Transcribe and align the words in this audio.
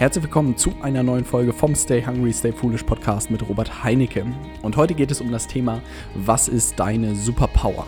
Herzlich 0.00 0.24
willkommen 0.24 0.56
zu 0.56 0.72
einer 0.80 1.02
neuen 1.02 1.26
Folge 1.26 1.52
vom 1.52 1.74
Stay 1.74 2.02
Hungry, 2.02 2.32
Stay 2.32 2.52
Foolish 2.52 2.84
Podcast 2.84 3.30
mit 3.30 3.46
Robert 3.46 3.84
Heinecke. 3.84 4.24
Und 4.62 4.78
heute 4.78 4.94
geht 4.94 5.10
es 5.10 5.20
um 5.20 5.30
das 5.30 5.46
Thema, 5.46 5.82
was 6.14 6.48
ist 6.48 6.80
deine 6.80 7.14
Superpower? 7.14 7.86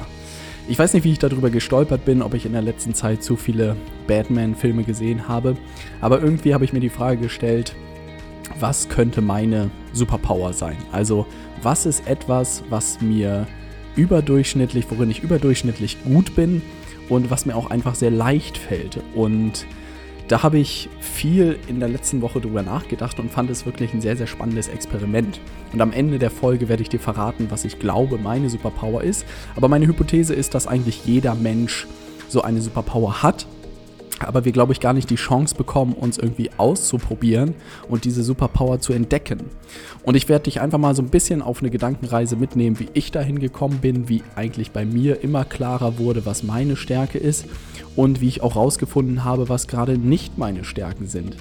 Ich 0.68 0.78
weiß 0.78 0.92
nicht, 0.92 1.04
wie 1.04 1.12
ich 1.12 1.18
darüber 1.18 1.48
gestolpert 1.48 2.04
bin, 2.04 2.20
ob 2.20 2.34
ich 2.34 2.44
in 2.44 2.52
der 2.52 2.60
letzten 2.60 2.92
Zeit 2.92 3.22
zu 3.22 3.34
viele 3.34 3.76
Batman-Filme 4.08 4.84
gesehen 4.84 5.26
habe, 5.26 5.56
aber 6.02 6.20
irgendwie 6.20 6.52
habe 6.52 6.66
ich 6.66 6.74
mir 6.74 6.80
die 6.80 6.90
Frage 6.90 7.18
gestellt, 7.18 7.74
was 8.60 8.90
könnte 8.90 9.22
meine 9.22 9.70
Superpower 9.94 10.52
sein? 10.52 10.76
Also, 10.92 11.24
was 11.62 11.86
ist 11.86 12.06
etwas, 12.06 12.62
was 12.68 13.00
mir 13.00 13.46
überdurchschnittlich, 13.96 14.84
worin 14.90 15.10
ich 15.10 15.22
überdurchschnittlich 15.22 16.04
gut 16.04 16.36
bin 16.36 16.60
und 17.08 17.30
was 17.30 17.46
mir 17.46 17.56
auch 17.56 17.70
einfach 17.70 17.94
sehr 17.94 18.10
leicht 18.10 18.58
fällt? 18.58 19.00
Und 19.14 19.64
da 20.28 20.42
habe 20.42 20.58
ich 20.58 20.88
viel 21.00 21.58
in 21.66 21.80
der 21.80 21.88
letzten 21.88 22.22
Woche 22.22 22.40
drüber 22.40 22.62
nachgedacht 22.62 23.18
und 23.20 23.30
fand 23.30 23.50
es 23.50 23.66
wirklich 23.66 23.92
ein 23.92 24.00
sehr, 24.00 24.16
sehr 24.16 24.26
spannendes 24.26 24.68
Experiment. 24.68 25.40
Und 25.72 25.80
am 25.80 25.92
Ende 25.92 26.18
der 26.18 26.30
Folge 26.30 26.68
werde 26.68 26.82
ich 26.82 26.88
dir 26.88 27.00
verraten, 27.00 27.46
was 27.50 27.64
ich 27.64 27.78
glaube, 27.78 28.18
meine 28.18 28.48
Superpower 28.48 29.02
ist. 29.02 29.26
Aber 29.56 29.68
meine 29.68 29.86
Hypothese 29.86 30.34
ist, 30.34 30.54
dass 30.54 30.66
eigentlich 30.66 31.04
jeder 31.04 31.34
Mensch 31.34 31.86
so 32.28 32.42
eine 32.42 32.60
Superpower 32.62 33.22
hat 33.22 33.46
aber 34.28 34.44
wir, 34.44 34.52
glaube 34.52 34.72
ich, 34.72 34.80
gar 34.80 34.92
nicht 34.92 35.10
die 35.10 35.16
Chance 35.16 35.54
bekommen, 35.54 35.94
uns 35.94 36.18
irgendwie 36.18 36.50
auszuprobieren 36.56 37.54
und 37.88 38.04
diese 38.04 38.22
Superpower 38.22 38.80
zu 38.80 38.92
entdecken. 38.92 39.40
Und 40.02 40.16
ich 40.16 40.28
werde 40.28 40.44
dich 40.44 40.60
einfach 40.60 40.78
mal 40.78 40.94
so 40.94 41.02
ein 41.02 41.08
bisschen 41.08 41.42
auf 41.42 41.60
eine 41.60 41.70
Gedankenreise 41.70 42.36
mitnehmen, 42.36 42.78
wie 42.78 42.88
ich 42.94 43.12
dahin 43.12 43.38
gekommen 43.38 43.78
bin, 43.78 44.08
wie 44.08 44.22
eigentlich 44.34 44.72
bei 44.72 44.84
mir 44.84 45.22
immer 45.22 45.44
klarer 45.44 45.98
wurde, 45.98 46.26
was 46.26 46.42
meine 46.42 46.76
Stärke 46.76 47.18
ist 47.18 47.46
und 47.96 48.20
wie 48.20 48.28
ich 48.28 48.42
auch 48.42 48.56
rausgefunden 48.56 49.24
habe, 49.24 49.48
was 49.48 49.68
gerade 49.68 49.98
nicht 49.98 50.38
meine 50.38 50.64
Stärken 50.64 51.06
sind. 51.06 51.36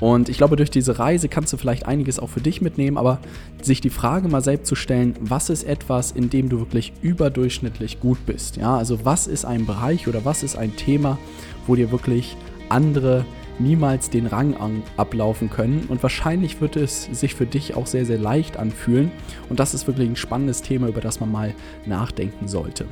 Und 0.00 0.28
ich 0.28 0.36
glaube, 0.36 0.56
durch 0.56 0.70
diese 0.70 0.98
Reise 0.98 1.28
kannst 1.28 1.52
du 1.52 1.56
vielleicht 1.56 1.86
einiges 1.86 2.18
auch 2.18 2.28
für 2.28 2.40
dich 2.40 2.60
mitnehmen, 2.60 2.98
aber 2.98 3.20
sich 3.62 3.80
die 3.80 3.90
Frage 3.90 4.28
mal 4.28 4.42
selbst 4.42 4.68
zu 4.68 4.74
stellen, 4.74 5.14
was 5.20 5.50
ist 5.50 5.64
etwas, 5.64 6.12
in 6.12 6.30
dem 6.30 6.48
du 6.48 6.58
wirklich 6.58 6.92
überdurchschnittlich 7.00 8.00
gut 8.00 8.18
bist? 8.26 8.56
Ja, 8.56 8.76
also 8.76 9.04
was 9.04 9.26
ist 9.26 9.44
ein 9.44 9.66
Bereich 9.66 10.06
oder 10.08 10.24
was 10.24 10.42
ist 10.42 10.56
ein 10.56 10.76
Thema, 10.76 11.18
wo 11.66 11.74
dir 11.74 11.90
wirklich 11.90 12.36
andere 12.68 13.24
niemals 13.58 14.10
den 14.10 14.26
Rang 14.26 14.54
an, 14.56 14.82
ablaufen 14.96 15.50
können. 15.50 15.86
Und 15.88 16.02
wahrscheinlich 16.02 16.60
wird 16.60 16.76
es 16.76 17.04
sich 17.04 17.34
für 17.34 17.46
dich 17.46 17.74
auch 17.74 17.86
sehr, 17.86 18.04
sehr 18.04 18.18
leicht 18.18 18.56
anfühlen. 18.56 19.10
Und 19.48 19.60
das 19.60 19.74
ist 19.74 19.86
wirklich 19.86 20.08
ein 20.08 20.16
spannendes 20.16 20.62
Thema, 20.62 20.88
über 20.88 21.00
das 21.00 21.20
man 21.20 21.30
mal 21.30 21.54
nachdenken 21.86 22.48
sollte. 22.48 22.86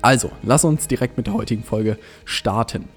Also, 0.00 0.30
lass 0.42 0.64
uns 0.64 0.88
direkt 0.88 1.16
mit 1.16 1.26
der 1.26 1.34
heutigen 1.34 1.62
Folge 1.62 1.98
starten. 2.24 2.88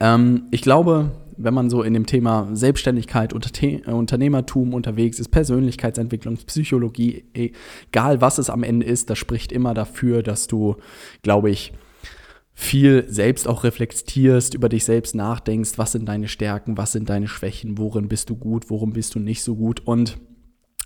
Ähm, 0.00 0.44
ich 0.50 0.62
glaube, 0.62 1.10
wenn 1.36 1.54
man 1.54 1.70
so 1.70 1.82
in 1.82 1.94
dem 1.94 2.06
Thema 2.06 2.48
Selbstständigkeit, 2.52 3.32
Unternehmertum 3.32 4.74
unterwegs 4.74 5.18
ist, 5.18 5.30
Persönlichkeitsentwicklung, 5.30 6.36
Psychologie, 6.36 7.24
egal 7.34 8.20
was 8.20 8.38
es 8.38 8.50
am 8.50 8.62
Ende 8.62 8.86
ist, 8.86 9.10
das 9.10 9.18
spricht 9.18 9.50
immer 9.50 9.74
dafür, 9.74 10.22
dass 10.22 10.46
du, 10.46 10.76
glaube 11.22 11.50
ich, 11.50 11.72
viel 12.54 13.06
selbst 13.08 13.48
auch 13.48 13.64
reflektierst, 13.64 14.54
über 14.54 14.68
dich 14.68 14.84
selbst 14.84 15.14
nachdenkst, 15.14 15.78
was 15.78 15.92
sind 15.92 16.06
deine 16.06 16.28
Stärken, 16.28 16.76
was 16.76 16.92
sind 16.92 17.08
deine 17.08 17.28
Schwächen, 17.28 17.78
worin 17.78 18.08
bist 18.08 18.30
du 18.30 18.36
gut, 18.36 18.68
worum 18.68 18.92
bist 18.92 19.14
du 19.14 19.18
nicht 19.18 19.42
so 19.42 19.56
gut. 19.56 19.80
Und 19.80 20.18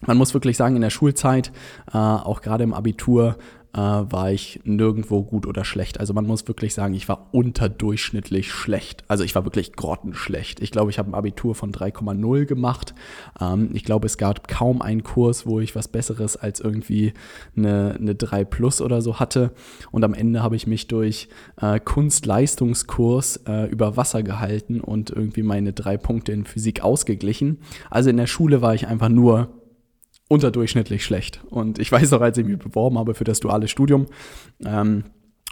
man 0.06 0.16
muss 0.16 0.34
wirklich 0.34 0.56
sagen, 0.56 0.76
in 0.76 0.82
der 0.82 0.90
Schulzeit, 0.90 1.52
äh, 1.92 1.96
auch 1.96 2.40
gerade 2.40 2.64
im 2.64 2.74
Abitur, 2.74 3.36
äh, 3.76 3.78
war 3.78 4.32
ich 4.32 4.60
nirgendwo 4.64 5.22
gut 5.22 5.46
oder 5.46 5.64
schlecht. 5.64 6.00
Also 6.00 6.14
man 6.14 6.26
muss 6.26 6.48
wirklich 6.48 6.72
sagen, 6.72 6.94
ich 6.94 7.08
war 7.08 7.28
unterdurchschnittlich 7.32 8.50
schlecht. 8.50 9.04
Also 9.06 9.22
ich 9.22 9.34
war 9.34 9.44
wirklich 9.44 9.74
grottenschlecht. 9.74 10.60
Ich 10.60 10.70
glaube, 10.70 10.90
ich 10.90 10.98
habe 10.98 11.10
ein 11.10 11.14
Abitur 11.14 11.54
von 11.54 11.72
3,0 11.72 12.46
gemacht. 12.46 12.94
Ähm, 13.38 13.70
ich 13.74 13.84
glaube, 13.84 14.06
es 14.06 14.16
gab 14.16 14.48
kaum 14.48 14.80
einen 14.80 15.04
Kurs, 15.04 15.46
wo 15.46 15.60
ich 15.60 15.76
was 15.76 15.88
Besseres 15.88 16.36
als 16.36 16.60
irgendwie 16.60 17.12
eine, 17.54 17.96
eine 18.00 18.14
3 18.14 18.44
Plus 18.44 18.80
oder 18.80 19.02
so 19.02 19.20
hatte. 19.20 19.52
Und 19.90 20.04
am 20.04 20.14
Ende 20.14 20.42
habe 20.42 20.56
ich 20.56 20.66
mich 20.66 20.88
durch 20.88 21.28
äh, 21.60 21.78
Kunstleistungskurs 21.78 23.42
äh, 23.46 23.66
über 23.68 23.96
Wasser 23.98 24.22
gehalten 24.22 24.80
und 24.80 25.10
irgendwie 25.10 25.42
meine 25.42 25.74
drei 25.74 25.98
Punkte 25.98 26.32
in 26.32 26.46
Physik 26.46 26.82
ausgeglichen. 26.82 27.58
Also 27.90 28.08
in 28.08 28.16
der 28.16 28.26
Schule 28.26 28.62
war 28.62 28.74
ich 28.74 28.88
einfach 28.88 29.10
nur 29.10 29.50
unterdurchschnittlich 30.28 31.04
schlecht. 31.04 31.40
Und 31.50 31.78
ich 31.78 31.90
weiß 31.92 32.12
auch, 32.12 32.20
als 32.20 32.38
ich 32.38 32.46
mich 32.46 32.58
beworben 32.58 32.98
habe 32.98 33.14
für 33.14 33.24
das 33.24 33.40
duale 33.40 33.68
Studium, 33.68 34.06
ähm, 34.64 35.04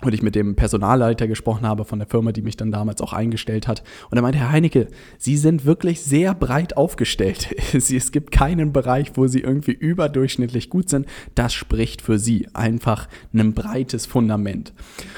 und 0.03 0.13
ich 0.13 0.23
mit 0.23 0.35
dem 0.35 0.57
Personalleiter 0.57 1.29
gesprochen 1.29 1.67
habe 1.67 1.85
von 1.85 1.99
der 1.99 2.09
Firma, 2.09 2.33
die 2.33 2.43
mich 2.43 2.57
dann 2.57 2.73
damals 2.73 3.01
auch 3.01 3.13
eingestellt 3.13 3.69
hat. 3.69 3.83
Und 4.11 4.19
er 4.19 4.23
meinte, 4.23 4.39
Herr 4.39 4.51
Heinecke, 4.51 4.89
Sie 5.19 5.37
sind 5.37 5.65
wirklich 5.65 6.03
sehr 6.03 6.35
breit 6.35 6.77
aufgestellt. 6.77 7.55
es 7.73 8.13
gibt 8.13 8.31
keinen 8.31 8.73
Bereich, 8.73 9.13
wo 9.15 9.27
Sie 9.27 9.41
irgendwie 9.41 9.73
überdurchschnittlich 9.73 10.69
gut 10.69 10.89
sind. 10.89 11.07
Das 11.35 11.55
spricht 11.55 12.03
für 12.03 12.19
Sie. 12.19 12.49
Einfach 12.53 13.09
ein 13.33 13.55
breites 13.55 14.05
Fundament. 14.05 14.75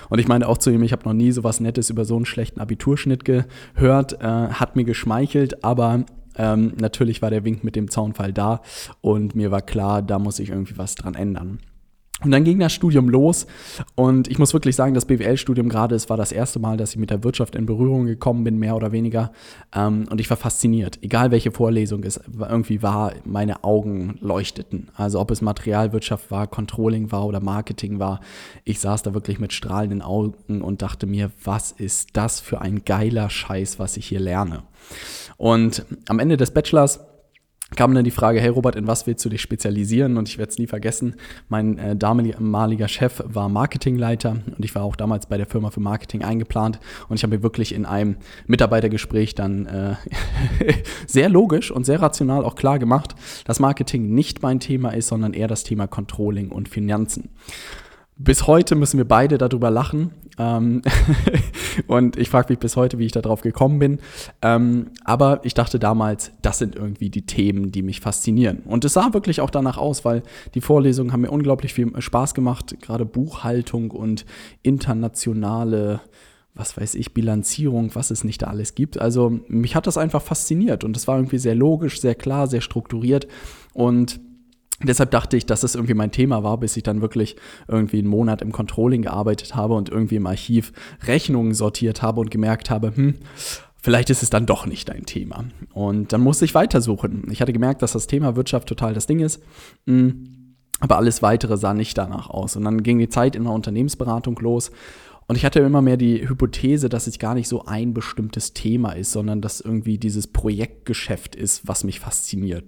Und 0.09 0.19
ich 0.19 0.28
meine 0.28 0.47
auch 0.47 0.59
zu 0.59 0.71
ihm, 0.71 0.83
ich 0.83 0.93
habe 0.93 1.05
noch 1.05 1.15
nie 1.15 1.33
so 1.33 1.43
was 1.43 1.59
Nettes 1.59 1.91
über 1.91 2.05
so 2.05 2.17
einen 2.17 2.27
schlechten 2.27 2.61
Abiturschnitt 2.61 3.25
gehört. 3.25 4.21
Äh, 4.21 4.27
hat 4.27 4.77
mir 4.77 4.84
geschmeichelt, 4.84 5.65
aber 5.65 6.05
ähm, 6.38 6.72
natürlich 6.78 7.22
war 7.22 7.30
der 7.30 7.44
Wink 7.44 7.64
mit 7.64 7.76
dem 7.76 7.91
Zaunfall 7.91 8.32
da 8.32 8.62
und 9.00 9.34
mir 9.34 9.50
war 9.50 9.62
klar, 9.62 10.02
da 10.02 10.19
muss 10.19 10.38
ich 10.38 10.50
irgendwie 10.50 10.78
was 10.78 10.94
dran 10.94 11.14
ändern. 11.14 11.60
Und 12.25 12.31
dann 12.31 12.44
ging 12.44 12.59
das 12.59 12.72
Studium 12.72 13.10
los 13.10 13.47
und 13.94 14.28
ich 14.28 14.38
muss 14.38 14.54
wirklich 14.54 14.75
sagen, 14.75 14.94
das 14.94 15.04
BWL-Studium 15.04 15.69
gerade, 15.69 15.94
es 15.94 16.09
war 16.09 16.16
das 16.16 16.32
erste 16.32 16.59
Mal, 16.59 16.78
dass 16.78 16.93
ich 16.93 16.97
mit 16.97 17.10
der 17.10 17.22
Wirtschaft 17.22 17.54
in 17.54 17.66
Berührung 17.66 18.06
gekommen 18.06 18.43
bin, 18.43 18.59
mehr 18.59 18.75
oder 18.75 18.91
weniger. 18.91 19.32
Ähm, 19.75 20.06
und 20.10 20.19
ich 20.19 20.31
war 20.31 20.38
fasziniert. 20.38 20.99
Egal 21.03 21.31
welche 21.31 21.50
Vorlesung 21.50 22.05
es 22.05 22.19
irgendwie 22.38 22.82
war, 22.82 23.12
meine 23.26 23.65
Augen 23.65 24.16
leuchteten. 24.22 24.88
Also 24.94 25.21
ob 25.21 25.31
es 25.31 25.43
Materialwirtschaft 25.43 26.31
war, 26.31 26.47
Controlling 26.47 27.12
war 27.12 27.26
oder 27.26 27.41
Marketing 27.41 27.99
war, 27.99 28.21
ich 28.65 28.81
saß 28.81 29.03
da 29.03 29.12
wirklich 29.12 29.38
mit 29.38 29.53
strahlenden 29.53 30.00
Augen 30.00 30.62
und 30.62 30.81
dachte 30.81 31.06
mir, 31.06 31.31
was 31.44 31.71
ist 31.71 32.10
das 32.15 32.41
für 32.41 32.62
ein 32.62 32.87
geiler 32.87 33.28
Scheiß, 33.28 33.78
was 33.78 33.99
ich 33.99 34.06
hier 34.06 34.21
lerne. 34.21 34.62
Und 35.37 35.84
am 36.09 36.19
Ende 36.19 36.38
des 36.38 36.50
Bachelors 36.50 37.00
kam 37.75 37.94
dann 37.94 38.04
die 38.04 38.12
Frage, 38.12 38.41
hey 38.41 38.49
Robert, 38.49 38.77
in 38.77 38.87
was 38.87 39.09
willst 39.09 39.25
du 39.25 39.28
dich 39.28 39.43
spezialisieren? 39.43 40.16
Und 40.16 40.28
ich 40.28 40.38
werde 40.38 40.50
es 40.50 40.59
nie 40.59 40.69
vergessen, 40.69 41.16
mein 41.49 41.78
äh, 41.78 41.97
damaliger 41.97 42.87
Chef 42.87 43.22
war 43.27 43.49
Marketingleiter 43.49 44.37
und 44.56 44.65
ich 44.65 44.75
war 44.77 44.84
auch 44.84 44.94
damals 44.94 45.27
bei 45.27 45.37
der 45.37 45.47
Firma 45.47 45.71
für 45.71 45.81
Marketing 45.81 46.22
eingeplant 46.22 46.78
und 47.09 47.16
ich 47.16 47.25
habe 47.25 47.37
mir 47.37 47.43
wirklich 47.43 47.75
in 47.75 47.84
einem 47.84 48.16
Mitarbeitergespräch 48.47 49.34
dann 49.34 49.66
äh, 49.66 49.94
sehr 51.09 51.28
logisch 51.28 51.72
und 51.72 51.84
sehr 51.84 52.00
rational 52.00 52.44
auch 52.44 52.55
klar 52.55 52.78
gemacht, 52.78 53.16
dass 53.44 53.59
Marketing 53.59 54.15
nicht 54.15 54.43
mein 54.43 54.60
Thema 54.60 54.91
ist, 54.91 55.09
sondern 55.09 55.32
eher 55.32 55.49
das 55.49 55.65
Thema 55.65 55.88
Controlling 55.88 56.50
und 56.50 56.69
Finanzen. 56.69 57.31
Bis 58.19 58.47
heute 58.47 58.76
müssen 58.76 58.97
wir 58.97 59.06
beide 59.06 59.37
darüber 59.38 59.71
lachen. 59.71 60.12
Ähm 60.38 60.82
und 61.86 62.16
ich 62.16 62.28
frage 62.30 62.52
mich 62.52 62.58
bis 62.58 62.76
heute, 62.76 62.98
wie 62.98 63.06
ich 63.06 63.12
darauf 63.12 63.41
gekommen 63.41 63.78
bin. 63.78 63.98
Ähm, 64.42 64.91
aber 65.04 65.41
ich 65.44 65.54
dachte 65.54 65.78
damals, 65.78 66.32
das 66.42 66.58
sind 66.58 66.76
irgendwie 66.76 67.10
die 67.10 67.26
Themen, 67.26 67.72
die 67.72 67.82
mich 67.82 68.00
faszinieren. 68.00 68.58
Und 68.64 68.84
es 68.84 68.94
sah 68.94 69.12
wirklich 69.12 69.41
auch 69.41 69.50
danach 69.50 69.78
aus, 69.78 70.04
weil 70.04 70.22
die 70.54 70.60
Vorlesungen 70.60 71.12
haben 71.12 71.22
mir 71.22 71.30
unglaublich 71.30 71.75
viel 71.75 71.92
Spaß 72.00 72.34
gemacht. 72.34 72.76
Gerade 72.80 73.04
Buchhaltung 73.04 73.91
und 73.91 74.25
internationale 74.62 76.00
was 76.56 76.75
weiß 76.76 76.94
ich, 76.94 77.12
Bilanzierung, 77.12 77.94
was 77.94 78.10
es 78.10 78.25
nicht 78.25 78.42
da 78.42 78.46
alles 78.46 78.75
gibt. 78.75 78.98
Also 78.98 79.41
mich 79.46 79.76
hat 79.76 79.86
das 79.86 79.98
einfach 79.98 80.22
fasziniert 80.22 80.84
und 80.84 80.96
es 80.96 81.06
war 81.06 81.19
irgendwie 81.19 81.38
sehr 81.38 81.54
logisch, 81.54 82.00
sehr 82.00 82.14
klar, 82.14 82.46
sehr 82.46 82.62
strukturiert 82.62 83.28
und 83.75 84.19
Deshalb 84.82 85.10
dachte 85.10 85.37
ich, 85.37 85.47
dass 85.47 85.62
das 85.62 85.75
irgendwie 85.75 85.94
mein 85.94 86.12
Thema 86.12 86.42
war, 86.42 86.59
bis 86.59 86.76
ich 86.76 86.82
dann 86.82 87.00
wirklich 87.00 87.37
irgendwie 87.67 87.99
einen 87.99 88.08
Monat 88.08 88.43
im 88.43 88.52
Controlling 88.52 89.02
gearbeitet 89.02 89.55
habe 89.55 89.75
und 89.75 89.88
irgendwie 89.88 90.17
im 90.17 90.26
Archiv 90.26 90.73
Rechnungen 91.06 91.55
sortiert 91.55 92.02
habe 92.02 92.20
und 92.20 92.31
gemerkt 92.31 92.69
habe, 92.69 92.94
hm, 92.94 93.14
vielleicht 93.81 94.11
ist 94.11 94.23
es 94.23 94.28
dann 94.28 94.44
doch 94.44 94.67
nicht 94.67 94.88
dein 94.90 95.06
Thema. 95.06 95.44
Und 95.73 96.12
dann 96.12 96.20
musste 96.20 96.44
ich 96.44 96.55
weitersuchen. 96.55 97.26
Ich 97.31 97.40
hatte 97.40 97.55
gemerkt, 97.55 97.81
dass 97.81 97.93
das 97.93 98.06
Thema 98.06 98.37
Wirtschaft 98.37 98.69
total 98.69 98.93
das 98.93 99.06
Ding 99.06 99.20
ist. 99.20 99.43
Hm, 99.87 100.56
aber 100.81 100.99
alles 100.99 101.23
weitere 101.23 101.56
sah 101.56 101.73
nicht 101.73 101.96
danach 101.96 102.28
aus. 102.28 102.56
Und 102.56 102.64
dann 102.64 102.82
ging 102.82 102.99
die 102.99 103.08
Zeit 103.08 103.34
in 103.34 103.44
der 103.44 103.52
Unternehmensberatung 103.52 104.38
los. 104.40 104.70
Und 105.26 105.37
ich 105.37 105.44
hatte 105.44 105.61
immer 105.61 105.81
mehr 105.82 105.96
die 105.96 106.28
Hypothese, 106.28 106.90
dass 106.90 107.06
es 107.06 107.19
gar 107.19 107.34
nicht 107.34 107.49
so 107.49 107.64
ein 107.64 107.94
bestimmtes 107.94 108.52
Thema 108.52 108.93
ist, 108.93 109.11
sondern 109.12 109.40
dass 109.40 109.61
irgendwie 109.61 109.96
dieses 109.99 110.26
Projektgeschäft 110.26 111.34
ist, 111.34 111.67
was 111.67 111.82
mich 111.82 111.99
fasziniert. 111.99 112.64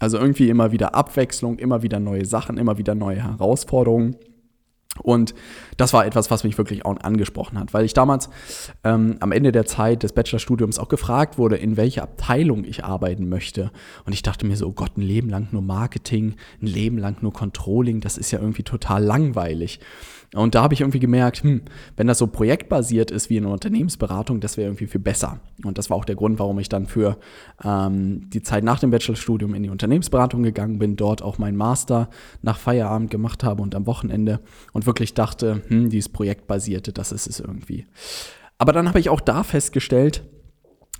Also 0.00 0.18
irgendwie 0.18 0.48
immer 0.48 0.72
wieder 0.72 0.94
Abwechslung, 0.94 1.58
immer 1.58 1.82
wieder 1.82 2.00
neue 2.00 2.24
Sachen, 2.24 2.58
immer 2.58 2.78
wieder 2.78 2.94
neue 2.94 3.22
Herausforderungen. 3.22 4.16
Und 5.02 5.34
das 5.76 5.92
war 5.92 6.06
etwas, 6.06 6.30
was 6.30 6.44
mich 6.44 6.56
wirklich 6.56 6.84
auch 6.84 6.96
angesprochen 7.00 7.58
hat, 7.58 7.74
weil 7.74 7.84
ich 7.84 7.94
damals 7.94 8.30
ähm, 8.84 9.16
am 9.20 9.32
Ende 9.32 9.50
der 9.50 9.66
Zeit 9.66 10.04
des 10.04 10.12
Bachelorstudiums 10.12 10.78
auch 10.78 10.88
gefragt 10.88 11.36
wurde, 11.36 11.56
in 11.56 11.76
welcher 11.76 12.04
Abteilung 12.04 12.64
ich 12.64 12.84
arbeiten 12.84 13.28
möchte. 13.28 13.72
Und 14.04 14.12
ich 14.12 14.22
dachte 14.22 14.46
mir 14.46 14.56
so, 14.56 14.68
oh 14.68 14.72
Gott, 14.72 14.96
ein 14.96 15.02
Leben 15.02 15.28
lang 15.28 15.48
nur 15.50 15.62
Marketing, 15.62 16.36
ein 16.62 16.66
Leben 16.66 16.98
lang 16.98 17.16
nur 17.22 17.32
Controlling, 17.32 18.00
das 18.00 18.16
ist 18.16 18.30
ja 18.30 18.38
irgendwie 18.38 18.62
total 18.62 19.02
langweilig. 19.02 19.80
Und 20.34 20.54
da 20.54 20.62
habe 20.62 20.74
ich 20.74 20.80
irgendwie 20.80 20.98
gemerkt, 20.98 21.42
hm, 21.42 21.62
wenn 21.96 22.06
das 22.06 22.18
so 22.18 22.26
projektbasiert 22.26 23.10
ist 23.10 23.30
wie 23.30 23.38
eine 23.38 23.48
Unternehmensberatung, 23.48 24.40
das 24.40 24.56
wäre 24.56 24.68
irgendwie 24.68 24.86
viel 24.86 25.00
besser. 25.00 25.40
Und 25.64 25.78
das 25.78 25.90
war 25.90 25.96
auch 25.96 26.04
der 26.04 26.16
Grund, 26.16 26.38
warum 26.38 26.58
ich 26.58 26.68
dann 26.68 26.86
für 26.86 27.18
ähm, 27.62 28.28
die 28.30 28.42
Zeit 28.42 28.64
nach 28.64 28.80
dem 28.80 28.90
Bachelorstudium 28.90 29.54
in 29.54 29.62
die 29.62 29.70
Unternehmensberatung 29.70 30.42
gegangen 30.42 30.78
bin, 30.78 30.96
dort 30.96 31.22
auch 31.22 31.38
meinen 31.38 31.56
Master 31.56 32.10
nach 32.42 32.58
Feierabend 32.58 33.10
gemacht 33.10 33.44
habe 33.44 33.62
und 33.62 33.74
am 33.74 33.86
Wochenende 33.86 34.40
und 34.72 34.86
wirklich 34.86 35.14
dachte, 35.14 35.62
hm, 35.68 35.88
dieses 35.88 36.08
projektbasierte, 36.08 36.92
das 36.92 37.12
ist 37.12 37.28
es 37.28 37.38
irgendwie. 37.38 37.86
Aber 38.58 38.72
dann 38.72 38.88
habe 38.88 39.00
ich 39.00 39.10
auch 39.10 39.20
da 39.20 39.42
festgestellt, 39.42 40.24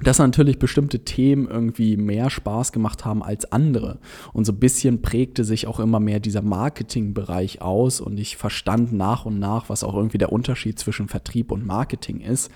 dass 0.03 0.19
natürlich 0.19 0.59
bestimmte 0.59 1.05
Themen 1.05 1.47
irgendwie 1.49 1.97
mehr 1.97 2.29
Spaß 2.29 2.73
gemacht 2.73 3.05
haben 3.05 3.23
als 3.23 3.53
andere. 3.53 3.99
Und 4.33 4.45
so 4.45 4.53
ein 4.53 4.59
bisschen 4.59 5.03
prägte 5.03 5.45
sich 5.45 5.67
auch 5.69 5.79
immer 5.79 6.01
mehr 6.01 6.19
dieser 6.19 6.43
Marketingbereich 6.43 7.63
aus 7.63 8.01
und 8.01 8.19
ich 8.19 8.37
verstand 8.37 8.93
nach 8.93 9.25
und 9.25 9.39
nach, 9.39 9.69
was 9.69 9.85
auch 9.85 9.95
irgendwie 9.95 10.19
der 10.19 10.33
Unterschied 10.33 10.79
zwischen 10.79 11.09
Vertrieb 11.09 11.53
und 11.53 11.65
Marketing 11.65 12.21
ist. 12.21 12.51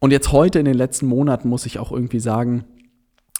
Und 0.00 0.10
jetzt 0.10 0.32
heute 0.32 0.58
in 0.58 0.64
den 0.64 0.76
letzten 0.76 1.06
Monaten 1.06 1.48
muss 1.48 1.66
ich 1.66 1.78
auch 1.78 1.92
irgendwie 1.92 2.20
sagen, 2.20 2.64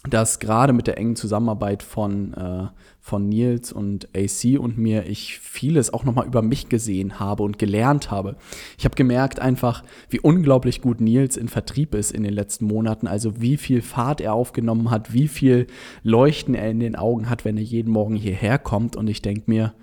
dass 0.09 0.39
gerade 0.39 0.73
mit 0.73 0.87
der 0.87 0.97
engen 0.97 1.15
Zusammenarbeit 1.15 1.83
von, 1.83 2.33
äh, 2.33 2.67
von 2.99 3.29
Nils 3.29 3.71
und 3.71 4.09
AC 4.15 4.59
und 4.59 4.77
mir 4.77 5.05
ich 5.05 5.39
vieles 5.39 5.93
auch 5.93 6.03
nochmal 6.03 6.27
über 6.27 6.41
mich 6.41 6.69
gesehen 6.69 7.19
habe 7.19 7.43
und 7.43 7.59
gelernt 7.59 8.11
habe. 8.11 8.35
Ich 8.77 8.85
habe 8.85 8.95
gemerkt 8.95 9.39
einfach, 9.39 9.83
wie 10.09 10.19
unglaublich 10.19 10.81
gut 10.81 11.01
Nils 11.01 11.37
in 11.37 11.47
Vertrieb 11.47 11.95
ist 11.95 12.11
in 12.11 12.23
den 12.23 12.33
letzten 12.33 12.65
Monaten, 12.65 13.07
also 13.07 13.41
wie 13.41 13.57
viel 13.57 13.81
Fahrt 13.81 14.21
er 14.21 14.33
aufgenommen 14.33 14.91
hat, 14.91 15.13
wie 15.13 15.27
viel 15.27 15.67
Leuchten 16.03 16.55
er 16.55 16.69
in 16.69 16.79
den 16.79 16.95
Augen 16.95 17.29
hat, 17.29 17.45
wenn 17.45 17.57
er 17.57 17.63
jeden 17.63 17.91
Morgen 17.91 18.15
hierher 18.15 18.57
kommt 18.57 18.95
und 18.95 19.07
ich 19.07 19.21
denke 19.21 19.43
mir, 19.47 19.73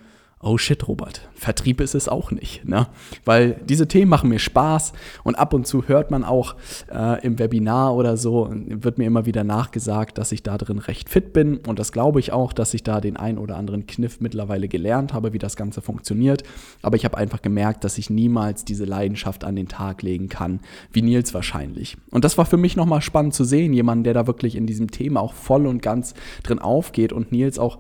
oh 0.45 0.59
shit, 0.59 0.87
Robert, 0.87 1.23
Vertrieb 1.35 1.81
ist 1.81 1.95
es 1.95 2.09
auch 2.09 2.31
nicht. 2.31 2.69
Ne? 2.69 2.87
Weil 3.25 3.61
diese 3.67 3.89
Themen 3.89 4.11
machen 4.11 4.29
mir 4.29 4.39
Spaß 4.39 4.93
und 5.25 5.37
ab 5.37 5.55
und 5.55 5.67
zu 5.67 5.89
hört 5.89 6.11
man 6.11 6.23
auch 6.23 6.55
äh, 6.93 7.25
im 7.25 7.39
Webinar 7.39 7.95
oder 7.95 8.17
so, 8.19 8.51
wird 8.53 8.99
mir 8.99 9.07
immer 9.07 9.25
wieder 9.25 9.43
nachgesagt, 9.43 10.19
dass 10.19 10.33
ich 10.33 10.43
da 10.43 10.59
drin 10.59 10.79
recht 10.79 11.09
fit 11.09 11.33
bin 11.33 11.57
und 11.57 11.79
das 11.79 11.93
glaube 11.93 12.21
ich 12.21 12.33
auch, 12.33 12.53
dass 12.53 12.75
ich 12.75 12.83
da 12.83 13.01
den 13.01 13.17
ein 13.17 13.39
oder 13.39 13.57
anderen 13.57 13.87
Kniff 13.87 14.21
mittlerweile 14.21 14.69
gelernt 14.69 15.15
habe, 15.15 15.33
wie 15.33 15.39
das 15.39 15.57
Ganze 15.57 15.81
funktioniert. 15.81 16.43
Aber 16.83 16.97
ich 16.97 17.07
habe 17.07 17.17
einfach 17.17 17.41
gemerkt, 17.41 17.83
dass 17.83 17.97
ich 17.97 18.11
niemals 18.11 18.65
diese 18.67 18.85
Leidenschaft 18.85 19.45
an 19.45 19.57
den 19.57 19.69
Tag 19.69 20.03
legen 20.03 20.29
kann, 20.29 20.61
wie 20.93 21.03
Nils 21.03 21.33
wahrscheinlich. 21.33 21.97
Und 22.11 22.25
das 22.25 22.37
war 22.37 22.45
für 22.45 22.59
mich 22.59 22.77
nochmal 22.77 23.01
spannend 23.01 23.33
zu 23.33 23.45
sehen, 23.45 23.73
jemanden, 23.73 24.05
der 24.05 24.15
da 24.15 24.27
wirklich 24.27 24.57
in 24.57 24.67
diesem 24.67 24.91
Thema 24.91 25.21
auch 25.21 25.33
voll 25.33 25.67
und 25.67 25.81
ganz 25.81 26.13
drin 26.43 26.59
aufgeht 26.59 27.15
und 27.15 27.33
Nils 27.33 27.59
auch 27.59 27.79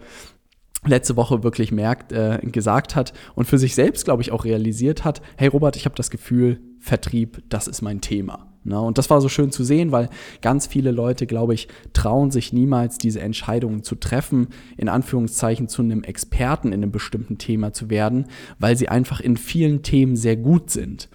letzte 0.86 1.16
Woche 1.16 1.42
wirklich 1.42 1.72
merkt, 1.72 2.12
äh, 2.12 2.38
gesagt 2.42 2.96
hat 2.96 3.12
und 3.34 3.46
für 3.46 3.58
sich 3.58 3.74
selbst, 3.74 4.04
glaube 4.04 4.22
ich, 4.22 4.32
auch 4.32 4.44
realisiert 4.44 5.04
hat, 5.04 5.22
hey 5.36 5.48
Robert, 5.48 5.76
ich 5.76 5.84
habe 5.84 5.94
das 5.94 6.10
Gefühl, 6.10 6.60
Vertrieb, 6.78 7.42
das 7.48 7.66
ist 7.66 7.80
mein 7.80 8.02
Thema. 8.02 8.54
Ne? 8.64 8.80
Und 8.80 8.98
das 8.98 9.08
war 9.10 9.20
so 9.20 9.28
schön 9.28 9.50
zu 9.52 9.64
sehen, 9.64 9.92
weil 9.92 10.08
ganz 10.42 10.66
viele 10.66 10.90
Leute, 10.90 11.26
glaube 11.26 11.54
ich, 11.54 11.68
trauen 11.92 12.30
sich 12.30 12.52
niemals, 12.52 12.98
diese 12.98 13.20
Entscheidungen 13.20 13.82
zu 13.82 13.94
treffen, 13.94 14.48
in 14.76 14.88
Anführungszeichen 14.88 15.68
zu 15.68 15.82
einem 15.82 16.02
Experten 16.02 16.68
in 16.68 16.82
einem 16.82 16.92
bestimmten 16.92 17.38
Thema 17.38 17.72
zu 17.72 17.90
werden, 17.90 18.26
weil 18.58 18.76
sie 18.76 18.88
einfach 18.88 19.20
in 19.20 19.36
vielen 19.36 19.82
Themen 19.82 20.16
sehr 20.16 20.36
gut 20.36 20.70
sind. 20.70 21.08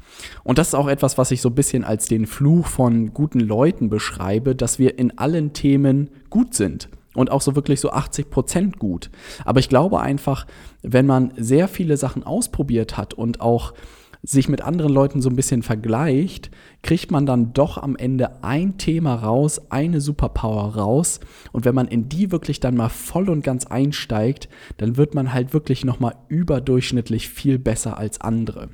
Und 0.44 0.58
das 0.58 0.70
ist 0.70 0.76
auch 0.76 0.88
etwas, 0.88 1.18
was 1.18 1.32
ich 1.32 1.42
so 1.42 1.50
ein 1.50 1.56
bisschen 1.56 1.84
als 1.84 2.08
den 2.08 2.26
Fluch 2.26 2.68
von 2.68 3.14
guten 3.14 3.40
Leuten 3.40 3.90
beschreibe, 3.90 4.56
dass 4.56 4.80
wir 4.80 4.98
in 4.98 5.18
allen 5.18 5.54
Themen 5.54 6.10
gut 6.30 6.54
sind 6.54 6.90
und 7.20 7.32
auch 7.32 7.42
so 7.42 7.56
wirklich 7.56 7.82
so 7.82 7.92
80 7.92 8.30
Prozent 8.30 8.80
gut. 8.80 9.12
Aber 9.44 9.60
ich 9.60 9.68
glaube 9.68 10.00
einfach, 10.00 10.48
wenn 10.82 11.06
man 11.06 11.34
sehr 11.36 11.68
viele 11.68 11.98
Sachen 11.98 12.24
ausprobiert 12.24 12.98
hat 12.98 13.14
und 13.14 13.42
auch 13.42 13.74
sich 14.24 14.50
mit 14.50 14.62
anderen 14.62 14.94
Leuten 14.94 15.22
so 15.22 15.30
ein 15.30 15.36
bisschen 15.36 15.62
vergleicht, 15.62 16.50
kriegt 16.82 17.12
man 17.12 17.26
dann 17.26 17.54
doch 17.54 17.78
am 17.78 17.96
Ende 17.96 18.44
ein 18.44 18.78
Thema 18.78 19.16
raus, 19.16 19.62
eine 19.70 20.02
Superpower 20.02 20.76
raus. 20.76 21.20
Und 21.52 21.66
wenn 21.66 21.76
man 21.76 21.88
in 21.88 22.10
die 22.10 22.32
wirklich 22.32 22.60
dann 22.60 22.76
mal 22.76 22.90
voll 22.90 23.30
und 23.30 23.44
ganz 23.44 23.66
einsteigt, 23.66 24.50
dann 24.78 24.98
wird 24.98 25.14
man 25.14 25.34
halt 25.34 25.54
wirklich 25.54 25.86
nochmal 25.86 26.16
überdurchschnittlich 26.30 27.30
viel 27.30 27.60
besser 27.60 27.98
als 27.98 28.20
andere. 28.22 28.70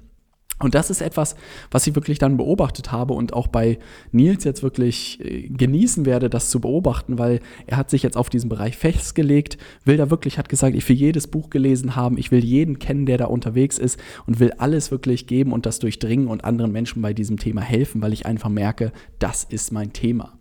Und 0.59 0.73
das 0.73 0.89
ist 0.89 1.01
etwas, 1.01 1.35
was 1.69 1.85
ich 1.85 1.95
wirklich 1.95 2.17
dann 2.17 2.37
beobachtet 2.37 2.91
habe 2.91 3.13
und 3.13 3.33
auch 3.33 3.47
bei 3.47 3.77
Nils 4.13 4.45
jetzt 4.45 4.63
wirklich 4.63 5.19
äh, 5.19 5.49
genießen 5.49 6.05
werde, 6.05 6.29
das 6.29 6.49
zu 6.49 6.61
beobachten, 6.61 7.19
weil 7.19 7.41
er 7.67 7.75
hat 7.75 7.89
sich 7.89 8.03
jetzt 8.03 8.15
auf 8.15 8.29
diesen 8.29 8.49
Bereich 8.49 8.77
festgelegt, 8.77 9.57
will 9.83 9.97
da 9.97 10.09
wirklich, 10.09 10.37
hat 10.37 10.47
gesagt, 10.47 10.75
ich 10.75 10.87
will 10.87 10.95
jedes 10.95 11.27
Buch 11.27 11.49
gelesen 11.49 11.97
haben, 11.97 12.17
ich 12.17 12.31
will 12.31 12.43
jeden 12.43 12.79
kennen, 12.79 13.05
der 13.05 13.17
da 13.17 13.25
unterwegs 13.25 13.77
ist 13.77 13.99
und 14.27 14.39
will 14.39 14.53
alles 14.57 14.91
wirklich 14.91 15.27
geben 15.27 15.51
und 15.51 15.65
das 15.65 15.79
durchdringen 15.79 16.27
und 16.27 16.45
anderen 16.45 16.71
Menschen 16.71 17.01
bei 17.01 17.13
diesem 17.13 17.37
Thema 17.37 17.61
helfen, 17.61 18.01
weil 18.01 18.13
ich 18.13 18.25
einfach 18.25 18.49
merke, 18.49 18.93
das 19.19 19.43
ist 19.43 19.73
mein 19.73 19.91
Thema. 19.91 20.39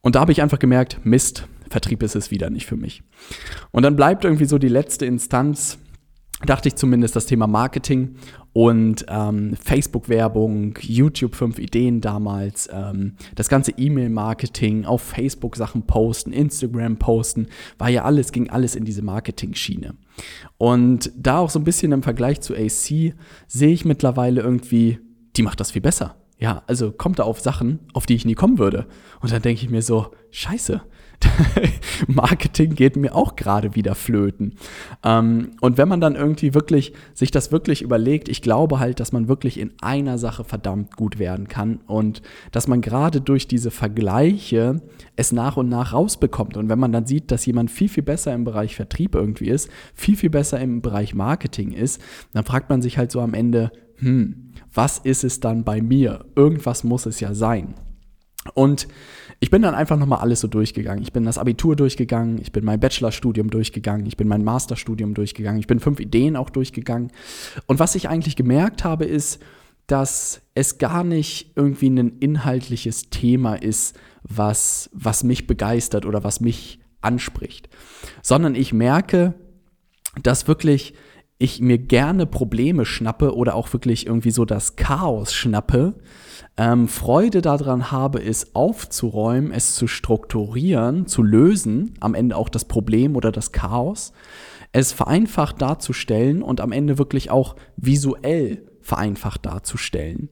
Und 0.00 0.14
da 0.14 0.20
habe 0.20 0.32
ich 0.32 0.40
einfach 0.40 0.58
gemerkt, 0.58 1.00
Mist, 1.04 1.46
Vertrieb 1.68 2.02
ist 2.02 2.16
es 2.16 2.30
wieder 2.30 2.48
nicht 2.48 2.66
für 2.66 2.76
mich. 2.76 3.02
Und 3.72 3.82
dann 3.82 3.94
bleibt 3.94 4.24
irgendwie 4.24 4.46
so 4.46 4.56
die 4.56 4.68
letzte 4.68 5.04
Instanz, 5.04 5.78
dachte 6.46 6.68
ich 6.68 6.76
zumindest, 6.76 7.16
das 7.16 7.26
Thema 7.26 7.46
Marketing 7.46 8.16
und 8.52 9.04
ähm, 9.08 9.56
Facebook-Werbung, 9.60 10.78
YouTube 10.80 11.34
5 11.34 11.58
Ideen 11.58 12.00
damals, 12.00 12.68
ähm, 12.72 13.14
das 13.34 13.48
ganze 13.48 13.72
E-Mail-Marketing, 13.72 14.84
auf 14.84 15.02
Facebook 15.02 15.56
Sachen 15.56 15.82
posten, 15.82 16.32
Instagram 16.32 16.96
posten, 16.96 17.48
war 17.78 17.88
ja 17.88 18.04
alles, 18.04 18.32
ging 18.32 18.50
alles 18.50 18.76
in 18.76 18.84
diese 18.84 19.02
Marketing-Schiene. 19.02 19.94
Und 20.58 21.10
da 21.16 21.38
auch 21.38 21.50
so 21.50 21.58
ein 21.58 21.64
bisschen 21.64 21.92
im 21.92 22.02
Vergleich 22.02 22.40
zu 22.40 22.54
AC 22.54 23.14
sehe 23.46 23.72
ich 23.72 23.84
mittlerweile 23.84 24.40
irgendwie, 24.40 24.98
die 25.36 25.42
macht 25.42 25.60
das 25.60 25.72
viel 25.72 25.82
besser. 25.82 26.16
Ja, 26.40 26.62
also 26.68 26.92
kommt 26.92 27.18
da 27.18 27.24
auf 27.24 27.40
Sachen, 27.40 27.80
auf 27.94 28.06
die 28.06 28.14
ich 28.14 28.24
nie 28.24 28.34
kommen 28.34 28.58
würde. 28.58 28.86
Und 29.20 29.32
dann 29.32 29.42
denke 29.42 29.62
ich 29.62 29.70
mir 29.70 29.82
so, 29.82 30.12
scheiße, 30.30 30.82
Marketing 32.06 32.74
geht 32.74 32.96
mir 32.96 33.14
auch 33.14 33.36
gerade 33.36 33.74
wieder 33.74 33.94
flöten. 33.94 34.54
Ähm, 35.04 35.50
und 35.60 35.78
wenn 35.78 35.88
man 35.88 36.00
dann 36.00 36.14
irgendwie 36.14 36.54
wirklich 36.54 36.92
sich 37.14 37.30
das 37.30 37.52
wirklich 37.52 37.82
überlegt, 37.82 38.28
ich 38.28 38.42
glaube 38.42 38.78
halt, 38.78 39.00
dass 39.00 39.12
man 39.12 39.28
wirklich 39.28 39.58
in 39.58 39.72
einer 39.80 40.18
Sache 40.18 40.44
verdammt 40.44 40.96
gut 40.96 41.18
werden 41.18 41.48
kann 41.48 41.80
und 41.86 42.22
dass 42.52 42.68
man 42.68 42.80
gerade 42.80 43.20
durch 43.20 43.48
diese 43.48 43.70
Vergleiche 43.70 44.82
es 45.16 45.32
nach 45.32 45.56
und 45.56 45.68
nach 45.68 45.92
rausbekommt. 45.92 46.56
Und 46.56 46.68
wenn 46.68 46.78
man 46.78 46.92
dann 46.92 47.06
sieht, 47.06 47.30
dass 47.30 47.46
jemand 47.46 47.70
viel, 47.70 47.88
viel 47.88 48.04
besser 48.04 48.32
im 48.34 48.44
Bereich 48.44 48.76
Vertrieb 48.76 49.14
irgendwie 49.14 49.48
ist, 49.48 49.70
viel, 49.94 50.16
viel 50.16 50.30
besser 50.30 50.60
im 50.60 50.82
Bereich 50.82 51.14
Marketing 51.14 51.72
ist, 51.72 52.00
dann 52.32 52.44
fragt 52.44 52.70
man 52.70 52.82
sich 52.82 52.98
halt 52.98 53.10
so 53.10 53.20
am 53.20 53.34
Ende, 53.34 53.72
hm, 53.96 54.52
was 54.72 54.98
ist 54.98 55.24
es 55.24 55.40
dann 55.40 55.64
bei 55.64 55.82
mir? 55.82 56.24
Irgendwas 56.36 56.84
muss 56.84 57.06
es 57.06 57.20
ja 57.20 57.34
sein. 57.34 57.74
Und 58.54 58.88
ich 59.40 59.50
bin 59.50 59.62
dann 59.62 59.74
einfach 59.74 59.96
nochmal 59.96 60.20
alles 60.20 60.40
so 60.40 60.48
durchgegangen. 60.48 61.02
Ich 61.02 61.12
bin 61.12 61.24
das 61.24 61.38
Abitur 61.38 61.76
durchgegangen, 61.76 62.38
ich 62.38 62.50
bin 62.50 62.64
mein 62.64 62.80
Bachelorstudium 62.80 63.50
durchgegangen, 63.50 64.06
ich 64.06 64.16
bin 64.16 64.26
mein 64.26 64.42
Masterstudium 64.42 65.14
durchgegangen, 65.14 65.60
ich 65.60 65.66
bin 65.66 65.78
fünf 65.78 66.00
Ideen 66.00 66.36
auch 66.36 66.50
durchgegangen. 66.50 67.12
Und 67.66 67.78
was 67.78 67.94
ich 67.94 68.08
eigentlich 68.08 68.36
gemerkt 68.36 68.84
habe, 68.84 69.04
ist, 69.04 69.40
dass 69.86 70.42
es 70.54 70.78
gar 70.78 71.04
nicht 71.04 71.52
irgendwie 71.56 71.88
ein 71.88 72.18
inhaltliches 72.18 73.10
Thema 73.10 73.54
ist, 73.54 73.98
was, 74.22 74.90
was 74.92 75.24
mich 75.24 75.46
begeistert 75.46 76.04
oder 76.04 76.24
was 76.24 76.40
mich 76.40 76.80
anspricht, 77.00 77.68
sondern 78.22 78.54
ich 78.54 78.72
merke, 78.72 79.34
dass 80.22 80.48
wirklich 80.48 80.94
ich 81.38 81.60
mir 81.60 81.78
gerne 81.78 82.26
Probleme 82.26 82.84
schnappe 82.84 83.34
oder 83.34 83.54
auch 83.54 83.72
wirklich 83.72 84.06
irgendwie 84.06 84.32
so 84.32 84.44
das 84.44 84.76
Chaos 84.76 85.32
schnappe, 85.32 85.94
ähm, 86.56 86.88
Freude 86.88 87.40
daran 87.40 87.92
habe, 87.92 88.20
es 88.22 88.56
aufzuräumen, 88.56 89.52
es 89.52 89.76
zu 89.76 89.86
strukturieren, 89.86 91.06
zu 91.06 91.22
lösen, 91.22 91.94
am 92.00 92.14
Ende 92.14 92.36
auch 92.36 92.48
das 92.48 92.64
Problem 92.64 93.14
oder 93.14 93.30
das 93.30 93.52
Chaos, 93.52 94.12
es 94.72 94.92
vereinfacht 94.92 95.62
darzustellen 95.62 96.42
und 96.42 96.60
am 96.60 96.72
Ende 96.72 96.98
wirklich 96.98 97.30
auch 97.30 97.54
visuell 97.76 98.66
vereinfacht 98.82 99.46
darzustellen. 99.46 100.30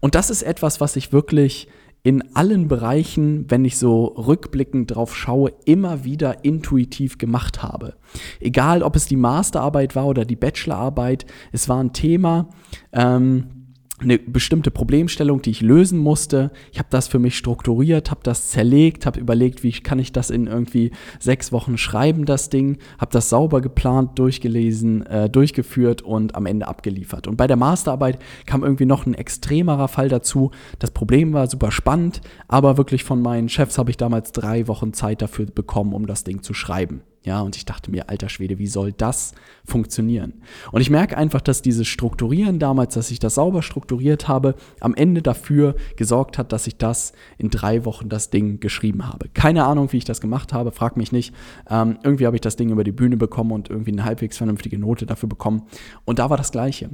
Und 0.00 0.14
das 0.14 0.28
ist 0.28 0.42
etwas, 0.42 0.80
was 0.80 0.96
ich 0.96 1.12
wirklich 1.12 1.68
in 2.04 2.34
allen 2.34 2.66
Bereichen, 2.66 3.46
wenn 3.48 3.64
ich 3.64 3.78
so 3.78 4.06
rückblickend 4.06 4.94
drauf 4.94 5.16
schaue, 5.16 5.52
immer 5.64 6.04
wieder 6.04 6.44
intuitiv 6.44 7.16
gemacht 7.16 7.62
habe. 7.62 7.94
Egal, 8.40 8.82
ob 8.82 8.96
es 8.96 9.06
die 9.06 9.16
Masterarbeit 9.16 9.94
war 9.94 10.06
oder 10.06 10.24
die 10.24 10.36
Bachelorarbeit, 10.36 11.26
es 11.52 11.68
war 11.68 11.82
ein 11.82 11.92
Thema, 11.92 12.48
ähm, 12.92 13.61
eine 14.02 14.18
bestimmte 14.18 14.70
Problemstellung, 14.70 15.42
die 15.42 15.50
ich 15.50 15.60
lösen 15.60 15.98
musste. 15.98 16.50
Ich 16.72 16.78
habe 16.78 16.88
das 16.90 17.08
für 17.08 17.18
mich 17.18 17.36
strukturiert, 17.36 18.10
habe 18.10 18.20
das 18.22 18.50
zerlegt, 18.50 19.06
habe 19.06 19.20
überlegt, 19.20 19.62
wie 19.62 19.72
kann 19.72 19.98
ich 19.98 20.12
das 20.12 20.30
in 20.30 20.46
irgendwie 20.46 20.92
sechs 21.18 21.52
Wochen 21.52 21.78
schreiben, 21.78 22.24
das 22.24 22.50
Ding, 22.50 22.78
habe 22.98 23.12
das 23.12 23.28
sauber 23.28 23.60
geplant, 23.60 24.18
durchgelesen, 24.18 25.06
äh, 25.06 25.30
durchgeführt 25.30 26.02
und 26.02 26.34
am 26.34 26.46
Ende 26.46 26.68
abgeliefert. 26.68 27.26
Und 27.26 27.36
bei 27.36 27.46
der 27.46 27.56
Masterarbeit 27.56 28.18
kam 28.46 28.62
irgendwie 28.62 28.86
noch 28.86 29.06
ein 29.06 29.14
extremerer 29.14 29.88
Fall 29.88 30.08
dazu. 30.08 30.50
Das 30.78 30.90
Problem 30.90 31.32
war 31.32 31.46
super 31.48 31.70
spannend, 31.70 32.20
aber 32.48 32.76
wirklich 32.76 33.04
von 33.04 33.22
meinen 33.22 33.48
Chefs 33.48 33.78
habe 33.78 33.90
ich 33.90 33.96
damals 33.96 34.32
drei 34.32 34.68
Wochen 34.68 34.92
Zeit 34.92 35.22
dafür 35.22 35.46
bekommen, 35.46 35.92
um 35.92 36.06
das 36.06 36.24
Ding 36.24 36.42
zu 36.42 36.54
schreiben. 36.54 37.02
Ja, 37.24 37.40
und 37.40 37.56
ich 37.56 37.64
dachte 37.64 37.90
mir, 37.90 38.08
alter 38.08 38.28
Schwede, 38.28 38.58
wie 38.58 38.66
soll 38.66 38.92
das 38.92 39.32
funktionieren? 39.64 40.42
Und 40.72 40.80
ich 40.80 40.90
merke 40.90 41.16
einfach, 41.16 41.40
dass 41.40 41.62
dieses 41.62 41.86
Strukturieren 41.86 42.58
damals, 42.58 42.94
dass 42.94 43.12
ich 43.12 43.20
das 43.20 43.36
sauber 43.36 43.62
strukturiert 43.62 44.26
habe, 44.26 44.56
am 44.80 44.94
Ende 44.94 45.22
dafür 45.22 45.76
gesorgt 45.96 46.36
hat, 46.36 46.52
dass 46.52 46.66
ich 46.66 46.78
das 46.78 47.12
in 47.38 47.50
drei 47.50 47.84
Wochen 47.84 48.08
das 48.08 48.30
Ding 48.30 48.58
geschrieben 48.58 49.06
habe. 49.06 49.28
Keine 49.28 49.64
Ahnung, 49.64 49.92
wie 49.92 49.98
ich 49.98 50.04
das 50.04 50.20
gemacht 50.20 50.52
habe, 50.52 50.72
frag 50.72 50.96
mich 50.96 51.12
nicht. 51.12 51.32
Ähm, 51.70 51.98
irgendwie 52.02 52.26
habe 52.26 52.36
ich 52.36 52.40
das 52.40 52.56
Ding 52.56 52.70
über 52.70 52.82
die 52.82 52.92
Bühne 52.92 53.16
bekommen 53.16 53.52
und 53.52 53.70
irgendwie 53.70 53.92
eine 53.92 54.04
halbwegs 54.04 54.38
vernünftige 54.38 54.78
Note 54.78 55.06
dafür 55.06 55.28
bekommen. 55.28 55.62
Und 56.04 56.18
da 56.18 56.28
war 56.28 56.36
das 56.36 56.50
Gleiche. 56.50 56.90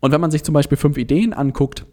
Und 0.00 0.12
wenn 0.12 0.20
man 0.20 0.30
sich 0.30 0.44
zum 0.44 0.52
Beispiel 0.52 0.76
fünf 0.76 0.98
Ideen 0.98 1.32
anguckt, 1.32 1.86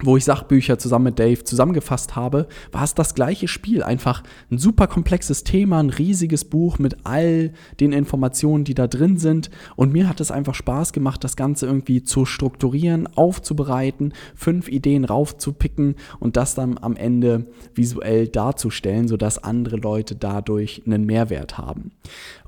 wo 0.00 0.16
ich 0.16 0.24
Sachbücher 0.24 0.78
zusammen 0.78 1.06
mit 1.06 1.18
Dave 1.18 1.44
zusammengefasst 1.44 2.16
habe, 2.16 2.48
war 2.72 2.82
es 2.82 2.94
das 2.94 3.14
gleiche 3.14 3.48
Spiel. 3.48 3.82
Einfach 3.82 4.22
ein 4.50 4.58
super 4.58 4.86
komplexes 4.86 5.44
Thema, 5.44 5.80
ein 5.80 5.90
riesiges 5.90 6.44
Buch 6.44 6.78
mit 6.78 6.96
all 7.04 7.52
den 7.78 7.92
Informationen, 7.92 8.64
die 8.64 8.74
da 8.74 8.88
drin 8.88 9.18
sind. 9.18 9.50
Und 9.76 9.92
mir 9.92 10.08
hat 10.08 10.20
es 10.20 10.30
einfach 10.30 10.54
Spaß 10.54 10.92
gemacht, 10.92 11.22
das 11.22 11.36
Ganze 11.36 11.66
irgendwie 11.66 12.02
zu 12.02 12.24
strukturieren, 12.24 13.06
aufzubereiten, 13.16 14.12
fünf 14.34 14.68
Ideen 14.68 15.04
raufzupicken 15.04 15.94
und 16.18 16.36
das 16.36 16.54
dann 16.54 16.78
am 16.78 16.96
Ende 16.96 17.46
visuell 17.74 18.26
darzustellen, 18.28 19.08
sodass 19.08 19.42
andere 19.42 19.76
Leute 19.76 20.16
dadurch 20.16 20.82
einen 20.84 21.06
Mehrwert 21.06 21.58
haben. 21.58 21.92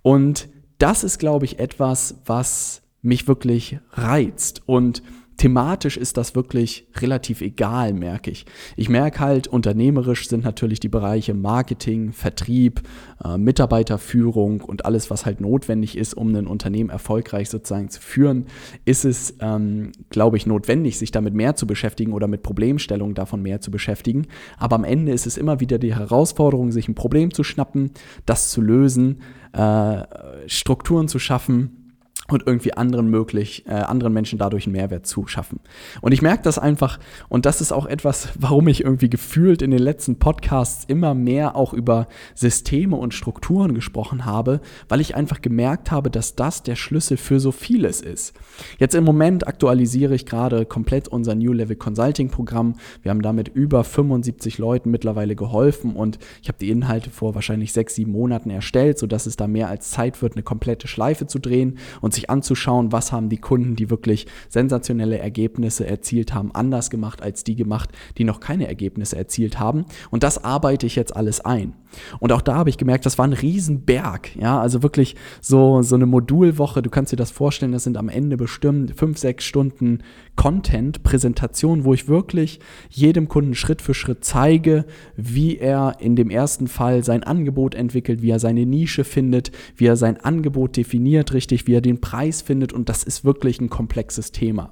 Und 0.03 0.49
das 0.79 1.05
ist, 1.05 1.19
glaube 1.19 1.45
ich, 1.45 1.61
etwas, 1.61 2.17
was 2.27 2.83
mich 3.01 3.29
wirklich 3.29 3.79
reizt 3.93 4.63
und 4.67 5.03
thematisch 5.37 5.97
ist 5.97 6.17
das 6.17 6.35
wirklich 6.35 6.87
relativ 6.97 7.41
egal, 7.41 7.93
merke 7.93 8.31
ich. 8.31 8.47
Ich 8.77 8.89
merke 8.89 9.21
halt, 9.21 9.49
unternehmerisch 9.49 10.29
sind 10.29 10.45
natürlich 10.45 10.81
die 10.81 10.89
Bereiche 10.89 11.35
Marketing, 11.35 12.13
Vertrieb, 12.13 12.83
äh, 13.25 13.37
Mitarbeiterführung 13.37 14.61
und 14.61 14.85
alles, 14.85 15.11
was 15.11 15.27
halt 15.27 15.41
notwendig 15.41 15.97
ist, 15.97 16.15
um 16.15 16.35
ein 16.35 16.47
Unternehmen 16.47 16.91
erfolgreich 16.91 17.51
sozusagen 17.51 17.89
zu 17.89 18.01
führen, 18.01 18.47
ist 18.85 19.05
es, 19.05 19.35
ähm, 19.41 19.93
glaube 20.11 20.37
ich, 20.37 20.47
notwendig, 20.47 20.99
sich 20.99 21.11
damit 21.11 21.35
mehr 21.35 21.57
zu 21.57 21.67
beschäftigen 21.67 22.13
oder 22.13 22.29
mit 22.29 22.43
Problemstellungen 22.43 23.15
davon 23.15 23.43
mehr 23.43 23.61
zu 23.61 23.71
beschäftigen. 23.71 24.27
Aber 24.57 24.77
am 24.77 24.85
Ende 24.85 25.13
ist 25.13 25.27
es 25.27 25.37
immer 25.37 25.61
wieder 25.61 25.79
die 25.79 25.95
Herausforderung, 25.95 26.71
sich 26.71 26.89
ein 26.89 26.95
Problem 26.95 27.33
zu 27.33 27.45
schnappen, 27.45 27.91
das 28.27 28.51
zu 28.51 28.61
lösen, 28.61 29.21
äh, 29.53 30.03
Strukturen 30.47 31.09
zu 31.09 31.19
schaffen 31.19 31.84
und 32.29 32.47
irgendwie 32.47 32.73
anderen 32.73 33.09
möglich, 33.09 33.65
äh, 33.67 33.73
anderen 33.73 34.15
Menschen 34.15 34.39
dadurch 34.39 34.67
einen 34.67 34.73
Mehrwert 34.73 35.07
zu 35.07 35.27
schaffen. 35.27 35.61
Und 36.01 36.13
ich 36.13 36.23
merke 36.23 36.43
das 36.43 36.59
einfach, 36.59 36.99
und 37.29 37.45
das 37.45 37.61
ist 37.61 37.71
auch 37.71 37.85
etwas, 37.85 38.31
warum 38.39 38.67
ich 38.69 38.83
irgendwie 38.83 39.11
gefühlt 39.11 39.61
in 39.61 39.71
den 39.71 39.81
letzten 39.81 40.19
Podcasts 40.19 40.85
immer 40.87 41.15
mehr 41.15 41.55
auch 41.55 41.75
über 41.75 42.09
Systeme 42.35 42.97
und 42.97 43.13
Strukturen 43.13 43.75
gesprochen 43.75 44.25
habe, 44.25 44.61
weil 44.89 45.03
ich 45.03 45.15
einfach 45.15 45.43
gemerkt 45.43 45.91
habe, 45.91 46.11
dass 46.11 46.35
das 46.35 46.63
der 46.63 46.77
Schlüssel 46.77 47.19
für 47.19 47.41
so 47.41 47.53
vieles 47.53 48.01
ist. 48.01 48.35
Jetzt 48.79 48.95
im 48.95 49.05
Moment 49.05 49.47
aktualisiere 49.47 50.15
ich 50.15 50.25
gerade 50.25 50.65
komplett 50.65 51.09
unser 51.09 51.35
New 51.35 51.53
Level 51.53 51.77
Consulting 51.77 52.31
Programm. 52.31 52.77
Wir 53.03 53.11
haben 53.11 53.23
damit 53.23 53.49
über 53.49 53.85
75 53.85 54.57
Leuten 54.57 54.91
mittlerweile 54.91 55.37
geholfen 55.37 55.95
und 55.95 56.19
ich 56.41 56.49
habe 56.49 56.59
die 56.59 56.71
Inhalte 56.71 57.11
vor 57.11 57.35
wahrscheinlich 57.35 57.75
sechs, 57.75 57.97
sieben 57.97 58.13
Monaten 58.13 58.49
erstellt, 58.49 58.99
sodass 58.99 59.27
es 59.27 59.37
da 59.37 59.47
mehr 59.47 59.69
als 59.69 59.91
Zeit 59.91 60.23
wird, 60.23 60.35
eine 60.35 60.43
komplette 60.43 60.89
Schleife 60.89 61.27
zu 61.27 61.39
drehen 61.39 61.77
und 62.01 62.14
sich 62.15 62.31
anzuschauen, 62.31 62.93
was 62.93 63.13
haben 63.13 63.29
die 63.29 63.39
Kunden, 63.39 63.77
die 63.77 63.91
wirklich 63.91 64.27
sensationelle 64.49 65.19
Ergebnisse 65.19 65.87
erzielt 65.87 66.35
haben, 66.35 66.55
anders 66.55 66.91
gemacht 66.91 67.23
als 67.23 67.45
die 67.45 67.57
gemacht, 67.57 67.91
die 68.19 68.25
noch 68.25 68.41
keine 68.41 68.67
Ergebnisse 68.69 69.17
erzielt 69.17 69.59
haben. 69.59 69.85
Und 70.11 70.23
das 70.23 70.45
arbeite 70.45 70.87
ich 70.87 70.97
jetzt 70.97 71.17
alles 71.17 71.41
ein. 71.41 71.75
Und 72.19 72.33
auch 72.33 72.43
da 72.43 72.57
habe 72.57 72.71
ich 72.71 72.79
gemerkt, 72.79 73.07
das 73.07 73.19
war 73.19 73.27
ein 73.27 73.33
Riesenberg. 73.33 74.35
Ja, 74.37 74.61
also 74.61 74.83
wirklich 74.83 75.17
so, 75.41 75.83
so 75.83 75.95
eine 75.95 76.07
Modulwoche. 76.07 76.83
Du 76.83 76.91
kannst 76.91 77.13
dir 77.13 77.17
das 77.17 77.31
vorstellen, 77.31 77.73
das 77.73 77.85
sind 77.85 77.97
am 77.97 78.09
Ende 78.09 78.37
bestimmt 78.37 78.97
fünf, 78.97 79.19
sechs 79.19 79.45
Stunden 79.45 80.01
Content, 80.37 81.03
Präsentation, 81.03 81.85
wo 81.85 81.95
ich 81.95 82.09
wirklich 82.09 82.61
jedem 82.91 83.29
Kunden 83.29 83.55
Schritt 83.55 83.83
für 83.83 83.95
Schritt 83.95 84.25
zeige, 84.25 84.85
wie 85.17 85.57
er 85.59 85.97
in 86.01 86.17
dem 86.17 86.31
ersten 86.31 86.67
Fall 86.67 87.05
sein 87.05 87.23
Angebot 87.23 87.75
entwickelt, 87.75 88.23
wie 88.23 88.31
er 88.31 88.39
seine 88.39 88.67
Nische 88.67 89.05
findet, 89.05 89.53
wie 89.77 89.87
er 89.87 89.97
sein 89.97 90.19
Angebot 90.19 90.77
definiert 90.77 91.33
richtig, 91.33 91.67
wie 91.67 91.75
er 91.75 91.81
den 91.81 92.01
Preis 92.01 92.43
findet. 92.43 92.73
Und 92.73 92.89
das 92.89 93.05
ist 93.05 93.25
wirklich 93.25 93.61
ein 93.61 93.71
komplexes 93.71 94.33
Thema. 94.33 94.71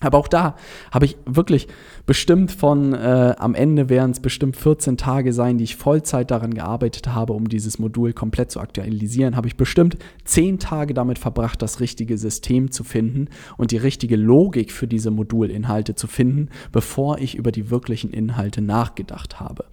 Aber 0.00 0.18
auch 0.18 0.28
da 0.28 0.56
habe 0.90 1.06
ich 1.06 1.16
wirklich 1.24 1.68
bestimmt 2.04 2.52
von, 2.52 2.92
äh, 2.92 3.34
am 3.38 3.54
Ende 3.54 3.88
werden 3.88 4.10
es 4.10 4.20
bestimmt 4.20 4.54
14 4.56 4.98
Tage 4.98 5.32
sein, 5.32 5.56
die 5.56 5.64
ich 5.64 5.76
Vollzeit 5.76 6.30
daran 6.30 6.52
gearbeitet 6.52 7.08
habe, 7.08 7.32
um 7.32 7.48
dieses 7.48 7.78
Modul 7.78 8.12
komplett 8.12 8.50
zu 8.50 8.60
aktualisieren, 8.60 9.36
habe 9.36 9.48
ich 9.48 9.56
bestimmt 9.56 9.96
10 10.24 10.58
Tage 10.58 10.92
damit 10.92 11.18
verbracht, 11.18 11.62
das 11.62 11.80
richtige 11.80 12.18
System 12.18 12.70
zu 12.70 12.84
finden 12.84 13.28
und 13.56 13.70
die 13.70 13.78
richtige 13.78 14.16
Logik 14.16 14.70
für 14.70 14.86
diese 14.86 15.10
Modulinhalte 15.10 15.94
zu 15.94 16.08
finden, 16.08 16.50
bevor 16.72 17.18
ich 17.18 17.34
über 17.34 17.50
die 17.50 17.70
wirklichen 17.70 18.10
Inhalte 18.10 18.60
nachgedacht 18.60 19.40
habe. 19.40 19.64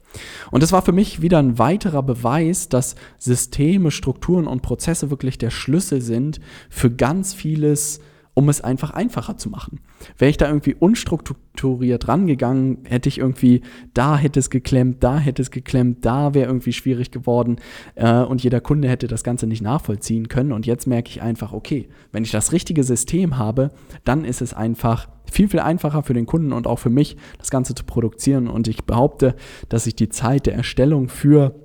Und 0.52 0.64
das 0.64 0.72
war 0.72 0.84
für 0.84 0.94
mich 0.94 1.22
wieder 1.22 1.40
ein 1.40 1.60
weiterer 1.60 2.04
Beweis, 2.04 2.70
dass 2.70 2.96
Systeme, 3.18 3.92
Strukturen 3.92 4.48
und 4.48 4.62
Prozesse 4.62 5.10
wirklich 5.10 5.38
der 5.38 5.50
Schlüssel 5.50 6.02
sind 6.02 6.40
für 6.70 6.92
ganz 6.92 7.34
vieles, 7.34 8.00
um 8.34 8.50
es 8.50 8.62
einfach 8.62 8.92
einfacher 8.92 9.38
zu 9.38 9.50
machen. 9.50 9.80
Wäre 10.18 10.30
ich 10.30 10.38
da 10.38 10.48
irgendwie 10.48 10.76
unstrukturiert 10.76 12.08
rangegangen, 12.08 12.80
hätte 12.86 13.10
ich 13.10 13.20
irgendwie, 13.20 13.62
da 13.94 14.18
hätte 14.18 14.40
es 14.40 14.50
geklemmt, 14.50 15.04
da 15.04 15.20
hätte 15.20 15.42
es 15.42 15.52
geklemmt, 15.52 16.04
da 16.06 16.34
wäre 16.34 16.48
irgendwie 16.48 16.74
schwierig 16.74 17.12
geworden 17.12 17.58
äh, 17.96 18.22
und 18.22 18.44
jeder 18.44 18.62
Kunde 18.62 18.90
hätte 18.90 19.08
das 19.08 19.24
Ganze 19.24 19.48
nicht 19.48 19.62
nachvollziehen 19.62 20.28
können. 20.28 20.52
Und 20.52 20.66
jetzt 20.66 20.88
merke 20.88 21.10
ich 21.10 21.22
einfach, 21.22 21.54
okay, 21.54 21.90
wenn 22.12 22.24
ich 22.24 22.32
das 22.32 22.52
richtige 22.52 22.84
System 22.84 23.38
habe, 23.38 23.72
dann 24.04 24.26
ist 24.26 24.42
es 24.42 24.54
einfach 24.54 25.08
viel, 25.32 25.48
viel 25.48 25.60
einfacher 25.60 26.04
für 26.04 26.14
den 26.14 26.26
Kunden 26.26 26.54
und 26.54 26.68
auch 26.68 26.80
für 26.80 26.90
mich, 26.90 27.18
das 27.38 27.50
Ganze 27.50 27.76
zu 27.76 27.84
produzieren. 27.84 28.48
Und 28.48 28.68
ich 28.68 28.84
behaupte, 28.86 29.36
dass 29.70 29.88
ich 29.88 29.96
die 29.96 30.10
Zeit 30.10 30.46
der 30.46 30.56
Erstellung 30.56 31.10
für 31.10 31.56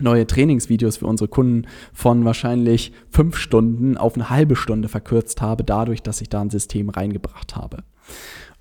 neue 0.00 0.26
Trainingsvideos 0.26 0.98
für 0.98 1.06
unsere 1.06 1.28
Kunden 1.28 1.66
von 1.92 2.24
wahrscheinlich 2.24 2.92
fünf 3.10 3.36
Stunden 3.36 3.96
auf 3.96 4.14
eine 4.14 4.30
halbe 4.30 4.56
Stunde 4.56 4.88
verkürzt 4.88 5.40
habe, 5.40 5.64
dadurch, 5.64 6.02
dass 6.02 6.20
ich 6.20 6.28
da 6.28 6.40
ein 6.40 6.50
System 6.50 6.88
reingebracht 6.88 7.56
habe. 7.56 7.84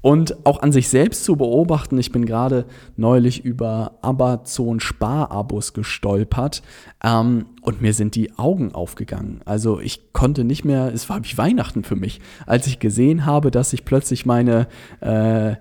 Und 0.02 0.46
auch 0.46 0.62
an 0.62 0.72
sich 0.72 0.90
selbst 0.90 1.24
zu 1.24 1.36
beobachten, 1.36 1.98
ich 1.98 2.12
bin 2.12 2.26
gerade 2.26 2.66
neulich 2.96 3.44
über 3.44 3.98
Amazon 4.02 4.80
Sparabos 4.80 5.74
gestolpert 5.74 6.62
ähm, 7.04 7.48
und 7.62 7.82
mir 7.82 7.94
sind 7.94 8.16
die 8.16 8.38
Augen 8.38 8.74
aufgegangen. 8.74 9.42
Also 9.46 9.80
ich 9.80 10.14
konnte 10.14 10.44
nicht 10.44 10.64
mehr, 10.64 10.94
es 10.94 11.10
war 11.10 11.24
wie 11.24 11.38
Weihnachten 11.38 11.84
für 11.84 11.96
mich, 11.96 12.22
als 12.46 12.68
ich 12.68 12.80
gesehen 12.80 13.26
habe, 13.26 13.50
dass 13.50 13.74
ich 13.74 13.86
plötzlich 13.86 14.26
meine 14.26 14.68
äh, 15.02 15.56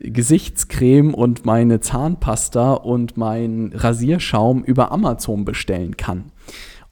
Gesichtscreme 0.00 1.14
und 1.14 1.44
meine 1.44 1.80
Zahnpasta 1.80 2.72
und 2.72 3.16
mein 3.16 3.72
Rasierschaum 3.74 4.64
über 4.64 4.92
Amazon 4.92 5.44
bestellen 5.44 5.96
kann. 5.96 6.32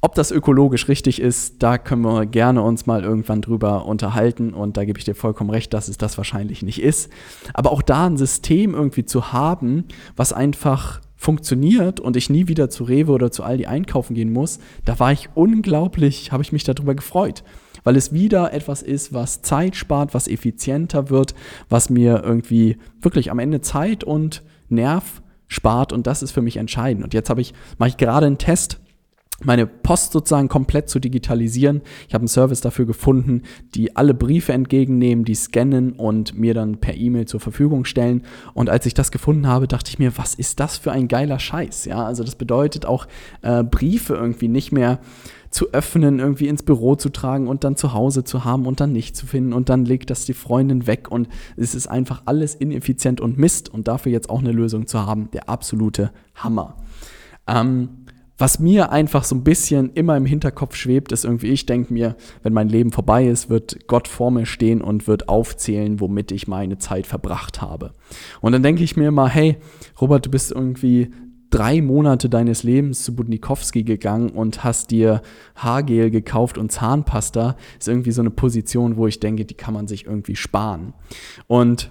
Ob 0.01 0.15
das 0.15 0.31
ökologisch 0.31 0.87
richtig 0.87 1.21
ist, 1.21 1.61
da 1.61 1.77
können 1.77 2.03
wir 2.03 2.27
gerne 2.27 2.63
uns 2.63 2.87
mal 2.87 3.03
irgendwann 3.03 3.43
drüber 3.43 3.85
unterhalten 3.87 4.55
und 4.55 4.77
da 4.77 4.85
gebe 4.85 4.99
ich 4.99 5.05
dir 5.05 5.17
vollkommen 5.17 5.51
recht, 5.51 5.75
dass 5.75 5.89
es 5.89 5.99
das 5.99 6.17
wahrscheinlich 6.19 6.63
nicht 6.63 6.81
ist. 6.81 7.11
Aber 7.53 7.73
auch 7.73 7.83
da 7.83 8.07
ein 8.07 8.17
System 8.17 8.75
irgendwie 8.75 9.05
zu 9.05 9.33
haben, 9.33 9.87
was 10.15 10.33
einfach 10.33 11.01
funktioniert 11.19 12.01
und 12.01 12.17
ich 12.17 12.31
nie 12.31 12.49
wieder 12.49 12.71
zu 12.71 12.85
Rewe 12.85 13.13
oder 13.13 13.31
zu 13.31 13.43
Aldi 13.43 13.67
einkaufen 13.67 14.15
gehen 14.15 14.33
muss, 14.33 14.61
da 14.87 14.99
war 14.99 15.13
ich 15.13 15.29
unglaublich, 15.35 16.33
habe 16.33 16.43
ich 16.43 16.53
mich 16.53 16.65
darüber 16.65 16.95
gefreut 16.95 17.45
weil 17.85 17.97
es 17.97 18.13
wieder 18.13 18.53
etwas 18.53 18.83
ist, 18.83 19.15
was 19.15 19.41
Zeit 19.41 19.75
spart, 19.75 20.13
was 20.13 20.29
effizienter 20.29 21.09
wird, 21.09 21.35
was 21.71 21.89
mir 21.89 22.23
irgendwie 22.23 22.77
wirklich 23.01 23.31
am 23.31 23.39
Ende 23.39 23.63
Zeit 23.63 24.05
und 24.05 24.43
Nerv 24.69 25.23
spart 25.47 25.95
und 25.95 26.07
das 26.07 26.23
ist 26.23 26.33
für 26.33 26.43
mich 26.43 26.59
entscheidend. 26.59 27.03
Und 27.03 27.15
jetzt 27.15 27.31
habe 27.31 27.41
ich, 27.41 27.55
mache 27.79 27.89
ich 27.89 27.97
gerade 27.97 28.27
einen 28.27 28.37
Test, 28.37 28.79
meine 29.45 29.67
Post 29.67 30.13
sozusagen 30.13 30.49
komplett 30.49 30.89
zu 30.89 30.99
digitalisieren. 30.99 31.83
Ich 32.09 32.15
habe 32.15 32.23
einen 32.23 32.29
Service 32.29 32.61
dafür 32.61 32.87
gefunden, 32.87 33.43
die 33.75 33.95
alle 33.95 34.13
Briefe 34.13 34.53
entgegennehmen, 34.53 35.25
die 35.25 35.37
scannen 35.37 35.93
und 35.93 36.37
mir 36.37 36.55
dann 36.55 36.79
per 36.79 36.97
E-Mail 36.97 37.27
zur 37.27 37.39
Verfügung 37.39 37.85
stellen. 37.85 38.25
Und 38.55 38.69
als 38.69 38.85
ich 38.87 38.95
das 38.95 39.13
gefunden 39.13 39.47
habe, 39.47 39.69
dachte 39.69 39.91
ich 39.91 39.99
mir, 39.99 40.19
was 40.19 40.35
ist 40.35 40.59
das 40.59 40.77
für 40.77 40.91
ein 40.91 41.07
geiler 41.07 41.39
Scheiß? 41.39 41.85
Ja, 41.85 42.05
also 42.05 42.25
das 42.25 42.35
bedeutet 42.35 42.85
auch 42.85 43.07
äh, 43.43 43.63
Briefe 43.63 44.15
irgendwie 44.15 44.49
nicht 44.49 44.73
mehr 44.73 44.99
zu 45.51 45.73
öffnen, 45.73 46.19
irgendwie 46.19 46.49
ins 46.49 46.63
Büro 46.63 46.97
zu 46.97 47.09
tragen 47.09 47.49
und 47.49 47.65
dann 47.65 47.77
zu 47.77 47.95
Hause 47.95 48.25
zu 48.25 48.45
haben 48.45 48.67
und 48.67 48.81
dann 48.81 48.93
nicht 48.93 49.17
zu 49.17 49.27
finden 49.27 49.53
und 49.53 49.69
dann 49.69 49.85
legt 49.85 50.11
das 50.11 50.27
die 50.27 50.35
Freundin 50.35 50.87
weg 50.87 51.11
und 51.11 51.29
es 51.57 51.75
ist 51.75 51.87
einfach 51.87 52.23
alles 52.27 52.55
ineffizient 52.55 53.21
und 53.21 53.39
Mist 53.39 53.73
und 53.73 53.89
dafür 53.89 54.13
jetzt 54.13 54.29
auch 54.29 54.41
eine 54.41 54.53
Lösung 54.53 54.87
zu 54.87 55.07
haben, 55.07 55.31
der 55.31 55.49
absolute 55.49 56.11
Hammer. 56.35 56.77
Ähm, 57.47 57.89
was 58.39 58.61
mir 58.61 58.93
einfach 58.93 59.25
so 59.25 59.35
ein 59.35 59.43
bisschen 59.43 59.93
immer 59.95 60.17
im 60.17 60.25
Hinterkopf 60.25 60.77
schwebt, 60.77 61.11
ist 61.11 61.25
irgendwie, 61.25 61.49
ich 61.49 61.67
denke 61.67 61.93
mir, 61.93 62.17
wenn 62.45 62.53
mein 62.53 62.69
Leben 62.69 62.93
vorbei 62.93 63.27
ist, 63.27 63.51
wird 63.51 63.89
Gott 63.89 64.07
vor 64.07 64.31
mir 64.31 64.47
stehen 64.47 64.81
und 64.81 65.09
wird 65.09 65.29
aufzählen, 65.29 66.01
womit 66.01 66.31
ich 66.31 66.47
meine 66.47 66.79
Zeit 66.79 67.07
verbracht 67.07 67.61
habe. 67.61 67.93
Und 68.41 68.53
dann 68.53 68.63
denke 68.63 68.85
ich 68.85 68.97
mir 68.97 69.09
immer, 69.09 69.29
hey, 69.29 69.57
Robert, 70.01 70.27
du 70.27 70.31
bist 70.31 70.53
irgendwie 70.53 71.11
drei 71.51 71.83
Monate 71.83 72.29
deines 72.29 72.63
Lebens 72.63 73.03
zu 73.03 73.17
Budnikowski 73.17 73.83
gegangen 73.83 74.31
und 74.31 74.63
hast 74.65 74.91
dir 74.91 75.23
Haargel 75.57 76.11
gekauft 76.11 76.59
und 76.59 76.71
Zahnpasta, 76.71 77.57
ist 77.79 77.89
irgendwie 77.89 78.13
so 78.13 78.21
eine 78.21 78.31
Position, 78.31 78.97
wo 78.97 79.07
ich 79.07 79.19
denke, 79.19 79.45
die 79.47 79.55
kann 79.55 79.75
man 79.75 79.89
sich 79.89 80.07
irgendwie 80.07 80.37
sparen. 80.37 80.93
Und 81.47 81.91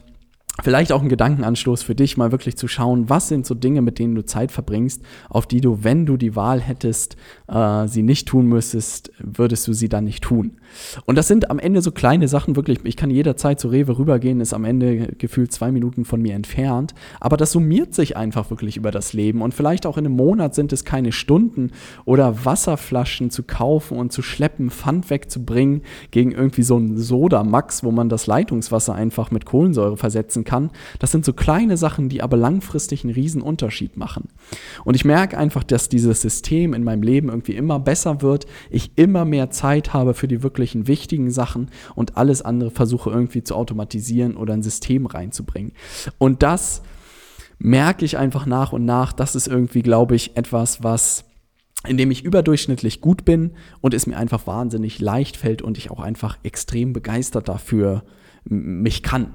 Vielleicht 0.64 0.92
auch 0.92 1.04
ein 1.04 1.10
Gedankenanstoß 1.10 1.84
für 1.84 1.94
dich, 1.94 2.18
mal 2.18 2.32
wirklich 2.32 2.58
zu 2.58 2.68
schauen, 2.68 3.10
was 3.10 3.28
sind 3.28 3.46
so 3.46 3.54
Dinge, 3.54 3.84
mit 3.84 4.00
denen 4.00 4.16
du 4.16 4.26
Zeit 4.26 4.52
verbringst, 4.52 5.04
auf 5.30 5.46
die 5.46 5.62
du, 5.62 5.84
wenn 5.84 6.08
du 6.08 6.18
die 6.18 6.36
Wahl 6.36 6.62
hättest, 6.62 7.16
äh, 7.48 7.88
sie 7.88 8.02
nicht 8.02 8.28
tun 8.28 8.48
müsstest, 8.48 9.12
würdest 9.20 9.68
du 9.68 9.74
sie 9.74 9.88
dann 9.88 10.06
nicht 10.06 10.24
tun. 10.24 10.58
Und 11.06 11.16
das 11.16 11.28
sind 11.28 11.52
am 11.52 11.60
Ende 11.60 11.84
so 11.84 11.92
kleine 11.92 12.28
Sachen, 12.28 12.56
wirklich, 12.56 12.80
ich 12.86 12.98
kann 12.98 13.12
jederzeit 13.12 13.60
zu 13.60 13.68
Rewe 13.68 14.00
rübergehen, 14.00 14.42
ist 14.42 14.54
am 14.54 14.66
Ende 14.66 15.14
gefühlt 15.18 15.52
zwei 15.52 15.72
Minuten 15.72 16.06
von 16.06 16.24
mir 16.24 16.34
entfernt, 16.34 16.96
aber 17.20 17.38
das 17.38 17.52
summiert 17.52 17.94
sich 17.94 18.18
einfach 18.18 18.50
wirklich 18.50 18.78
über 18.78 18.90
das 18.90 19.14
Leben 19.14 19.44
und 19.44 19.54
vielleicht 19.54 19.86
auch 19.86 19.98
in 19.98 20.08
einem 20.08 20.16
Monat 20.16 20.56
sind 20.56 20.74
es 20.74 20.84
keine 20.84 21.12
Stunden 21.12 21.70
oder 22.06 22.46
Wasserflaschen 22.46 23.30
zu 23.30 23.44
kaufen 23.44 24.00
und 24.00 24.12
zu 24.12 24.24
schleppen, 24.24 24.72
Pfand 24.72 25.12
wegzubringen 25.12 25.84
gegen 26.10 26.32
irgendwie 26.32 26.64
so 26.64 26.78
ein 26.78 26.98
Soda-Max, 26.98 27.84
wo 27.84 27.92
man 27.92 28.10
das 28.10 28.26
Leitungswasser 28.26 28.96
einfach 28.96 29.30
mit 29.30 29.46
Kohlensäure 29.46 29.98
versetzen 29.98 30.46
kann. 30.46 30.47
Das 31.00 31.12
sind 31.12 31.26
so 31.26 31.34
kleine 31.34 31.78
Sachen, 31.78 32.10
die 32.10 32.22
aber 32.22 32.38
langfristig 32.38 33.04
einen 33.04 33.14
riesen 33.14 33.42
Unterschied 33.42 33.98
machen. 33.98 34.30
Und 34.84 34.96
ich 34.96 35.06
merke 35.06 35.38
einfach, 35.38 35.64
dass 35.64 35.90
dieses 35.90 36.22
System 36.22 36.74
in 36.74 36.84
meinem 36.84 37.04
Leben 37.04 37.30
irgendwie 37.30 37.56
immer 37.56 37.80
besser 37.80 38.22
wird, 38.22 38.46
ich 38.70 38.92
immer 38.96 39.26
mehr 39.26 39.50
Zeit 39.52 39.94
habe 39.94 40.14
für 40.14 40.28
die 40.28 40.44
wirklichen 40.44 40.88
wichtigen 40.88 41.32
Sachen 41.32 41.70
und 41.96 42.18
alles 42.18 42.42
andere 42.42 42.72
versuche 42.72 43.10
irgendwie 43.10 43.44
zu 43.44 43.56
automatisieren 43.56 44.38
oder 44.38 44.54
ein 44.54 44.64
System 44.64 45.06
reinzubringen. 45.06 45.74
Und 46.18 46.44
das 46.44 46.82
merke 47.60 48.06
ich 48.06 48.18
einfach 48.18 48.46
nach 48.46 48.74
und 48.74 48.86
nach, 48.86 49.14
das 49.14 49.36
ist 49.36 49.48
irgendwie, 49.48 49.82
glaube 49.82 50.16
ich, 50.16 50.38
etwas, 50.38 50.84
was 50.84 51.26
in 51.86 51.98
dem 51.98 52.12
ich 52.12 52.24
überdurchschnittlich 52.24 53.02
gut 53.02 53.24
bin 53.24 53.52
und 53.82 53.94
es 53.94 54.08
mir 54.08 54.18
einfach 54.18 54.48
wahnsinnig 54.48 55.00
leicht 55.00 55.38
fällt 55.38 55.62
und 55.62 55.78
ich 55.78 55.92
auch 55.92 56.00
einfach 56.00 56.38
extrem 56.44 56.92
begeistert 56.92 57.48
dafür 57.48 58.04
mich 58.50 59.04
kann. 59.04 59.34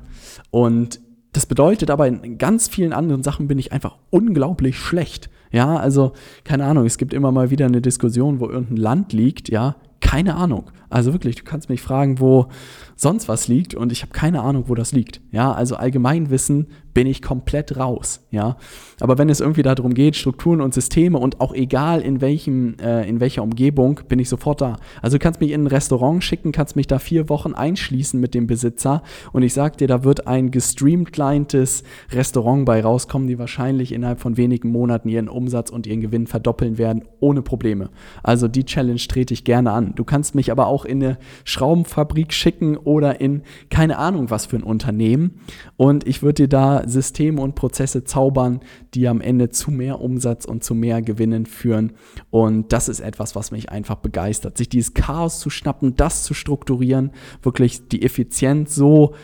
Und 0.50 1.00
das 1.32 1.46
bedeutet 1.46 1.90
aber, 1.90 2.06
in 2.06 2.38
ganz 2.38 2.68
vielen 2.68 2.92
anderen 2.92 3.22
Sachen 3.22 3.48
bin 3.48 3.58
ich 3.58 3.72
einfach 3.72 3.96
unglaublich 4.10 4.78
schlecht. 4.78 5.30
Ja, 5.50 5.76
also, 5.76 6.12
keine 6.44 6.64
Ahnung, 6.64 6.86
es 6.86 6.98
gibt 6.98 7.14
immer 7.14 7.32
mal 7.32 7.50
wieder 7.50 7.66
eine 7.66 7.80
Diskussion, 7.80 8.40
wo 8.40 8.48
irgendein 8.48 8.76
Land 8.76 9.12
liegt, 9.12 9.48
ja, 9.48 9.76
keine 10.00 10.34
Ahnung. 10.34 10.70
Also 10.92 11.12
wirklich, 11.14 11.36
du 11.36 11.44
kannst 11.44 11.70
mich 11.70 11.80
fragen, 11.80 12.20
wo 12.20 12.48
sonst 12.96 13.26
was 13.26 13.48
liegt 13.48 13.74
und 13.74 13.92
ich 13.92 14.02
habe 14.02 14.12
keine 14.12 14.42
Ahnung, 14.42 14.64
wo 14.68 14.74
das 14.74 14.92
liegt. 14.92 15.20
Ja, 15.32 15.52
also 15.52 15.76
Allgemeinwissen 15.76 16.68
bin 16.94 17.06
ich 17.06 17.22
komplett 17.22 17.76
raus. 17.78 18.26
Ja, 18.30 18.56
aber 19.00 19.16
wenn 19.18 19.30
es 19.30 19.40
irgendwie 19.40 19.62
darum 19.62 19.94
geht, 19.94 20.16
Strukturen 20.16 20.60
und 20.60 20.74
Systeme 20.74 21.18
und 21.18 21.40
auch 21.40 21.54
egal 21.54 22.02
in 22.02 22.20
welchem, 22.20 22.76
äh, 22.78 23.08
in 23.08 23.20
welcher 23.20 23.42
Umgebung, 23.42 24.00
bin 24.08 24.18
ich 24.18 24.28
sofort 24.28 24.60
da. 24.60 24.76
Also 25.00 25.16
du 25.16 25.22
kannst 25.22 25.40
mich 25.40 25.52
in 25.52 25.64
ein 25.64 25.66
Restaurant 25.66 26.22
schicken, 26.22 26.52
kannst 26.52 26.76
mich 26.76 26.86
da 26.86 26.98
vier 26.98 27.28
Wochen 27.28 27.54
einschließen 27.54 28.20
mit 28.20 28.34
dem 28.34 28.46
Besitzer 28.46 29.02
und 29.32 29.42
ich 29.42 29.54
sag 29.54 29.78
dir, 29.78 29.88
da 29.88 30.04
wird 30.04 30.26
ein 30.26 30.50
gestreamtlines 30.50 31.82
Restaurant 32.10 32.66
bei 32.66 32.82
rauskommen, 32.82 33.26
die 33.26 33.38
wahrscheinlich 33.38 33.92
innerhalb 33.92 34.20
von 34.20 34.36
wenigen 34.36 34.70
Monaten 34.70 35.08
ihren 35.08 35.28
Umsatz 35.28 35.70
und 35.70 35.86
ihren 35.86 36.02
Gewinn 36.02 36.26
verdoppeln 36.26 36.76
werden, 36.76 37.04
ohne 37.20 37.42
Probleme. 37.42 37.88
Also 38.22 38.48
die 38.48 38.64
Challenge 38.64 39.00
trete 39.00 39.32
ich 39.34 39.44
gerne 39.44 39.72
an. 39.72 39.94
Du 39.94 40.04
kannst 40.04 40.34
mich 40.34 40.52
aber 40.52 40.66
auch 40.66 40.81
in 40.84 41.02
eine 41.02 41.18
Schraubenfabrik 41.44 42.32
schicken 42.32 42.76
oder 42.76 43.20
in 43.20 43.42
keine 43.70 43.98
Ahnung 43.98 44.30
was 44.30 44.46
für 44.46 44.56
ein 44.56 44.62
Unternehmen. 44.62 45.40
Und 45.76 46.06
ich 46.06 46.22
würde 46.22 46.42
dir 46.42 46.48
da 46.48 46.88
Systeme 46.88 47.40
und 47.40 47.54
Prozesse 47.54 48.04
zaubern, 48.04 48.60
die 48.94 49.08
am 49.08 49.20
Ende 49.20 49.50
zu 49.50 49.70
mehr 49.70 50.00
Umsatz 50.00 50.44
und 50.44 50.64
zu 50.64 50.74
mehr 50.74 51.02
Gewinnen 51.02 51.46
führen. 51.46 51.92
Und 52.30 52.72
das 52.72 52.88
ist 52.88 53.00
etwas, 53.00 53.34
was 53.36 53.50
mich 53.50 53.70
einfach 53.70 53.96
begeistert. 53.96 54.58
Sich 54.58 54.68
dieses 54.68 54.94
Chaos 54.94 55.40
zu 55.40 55.50
schnappen, 55.50 55.96
das 55.96 56.24
zu 56.24 56.34
strukturieren, 56.34 57.12
wirklich 57.42 57.88
die 57.88 58.02
Effizienz 58.02 58.74
so 58.74 59.14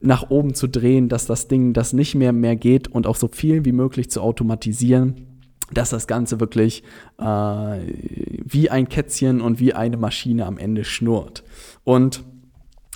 nach 0.00 0.30
oben 0.30 0.54
zu 0.54 0.66
drehen, 0.66 1.08
dass 1.08 1.26
das 1.26 1.48
Ding 1.48 1.72
das 1.72 1.92
nicht 1.92 2.14
mehr 2.14 2.32
mehr 2.32 2.56
geht 2.56 2.88
und 2.88 3.06
auch 3.06 3.16
so 3.16 3.28
viel 3.28 3.64
wie 3.64 3.72
möglich 3.72 4.10
zu 4.10 4.20
automatisieren 4.20 5.31
dass 5.74 5.90
das 5.90 6.06
Ganze 6.06 6.40
wirklich 6.40 6.82
äh, 7.18 7.24
wie 7.24 8.70
ein 8.70 8.88
Kätzchen 8.88 9.40
und 9.40 9.60
wie 9.60 9.74
eine 9.74 9.96
Maschine 9.96 10.46
am 10.46 10.58
Ende 10.58 10.84
schnurrt. 10.84 11.44
Und 11.84 12.24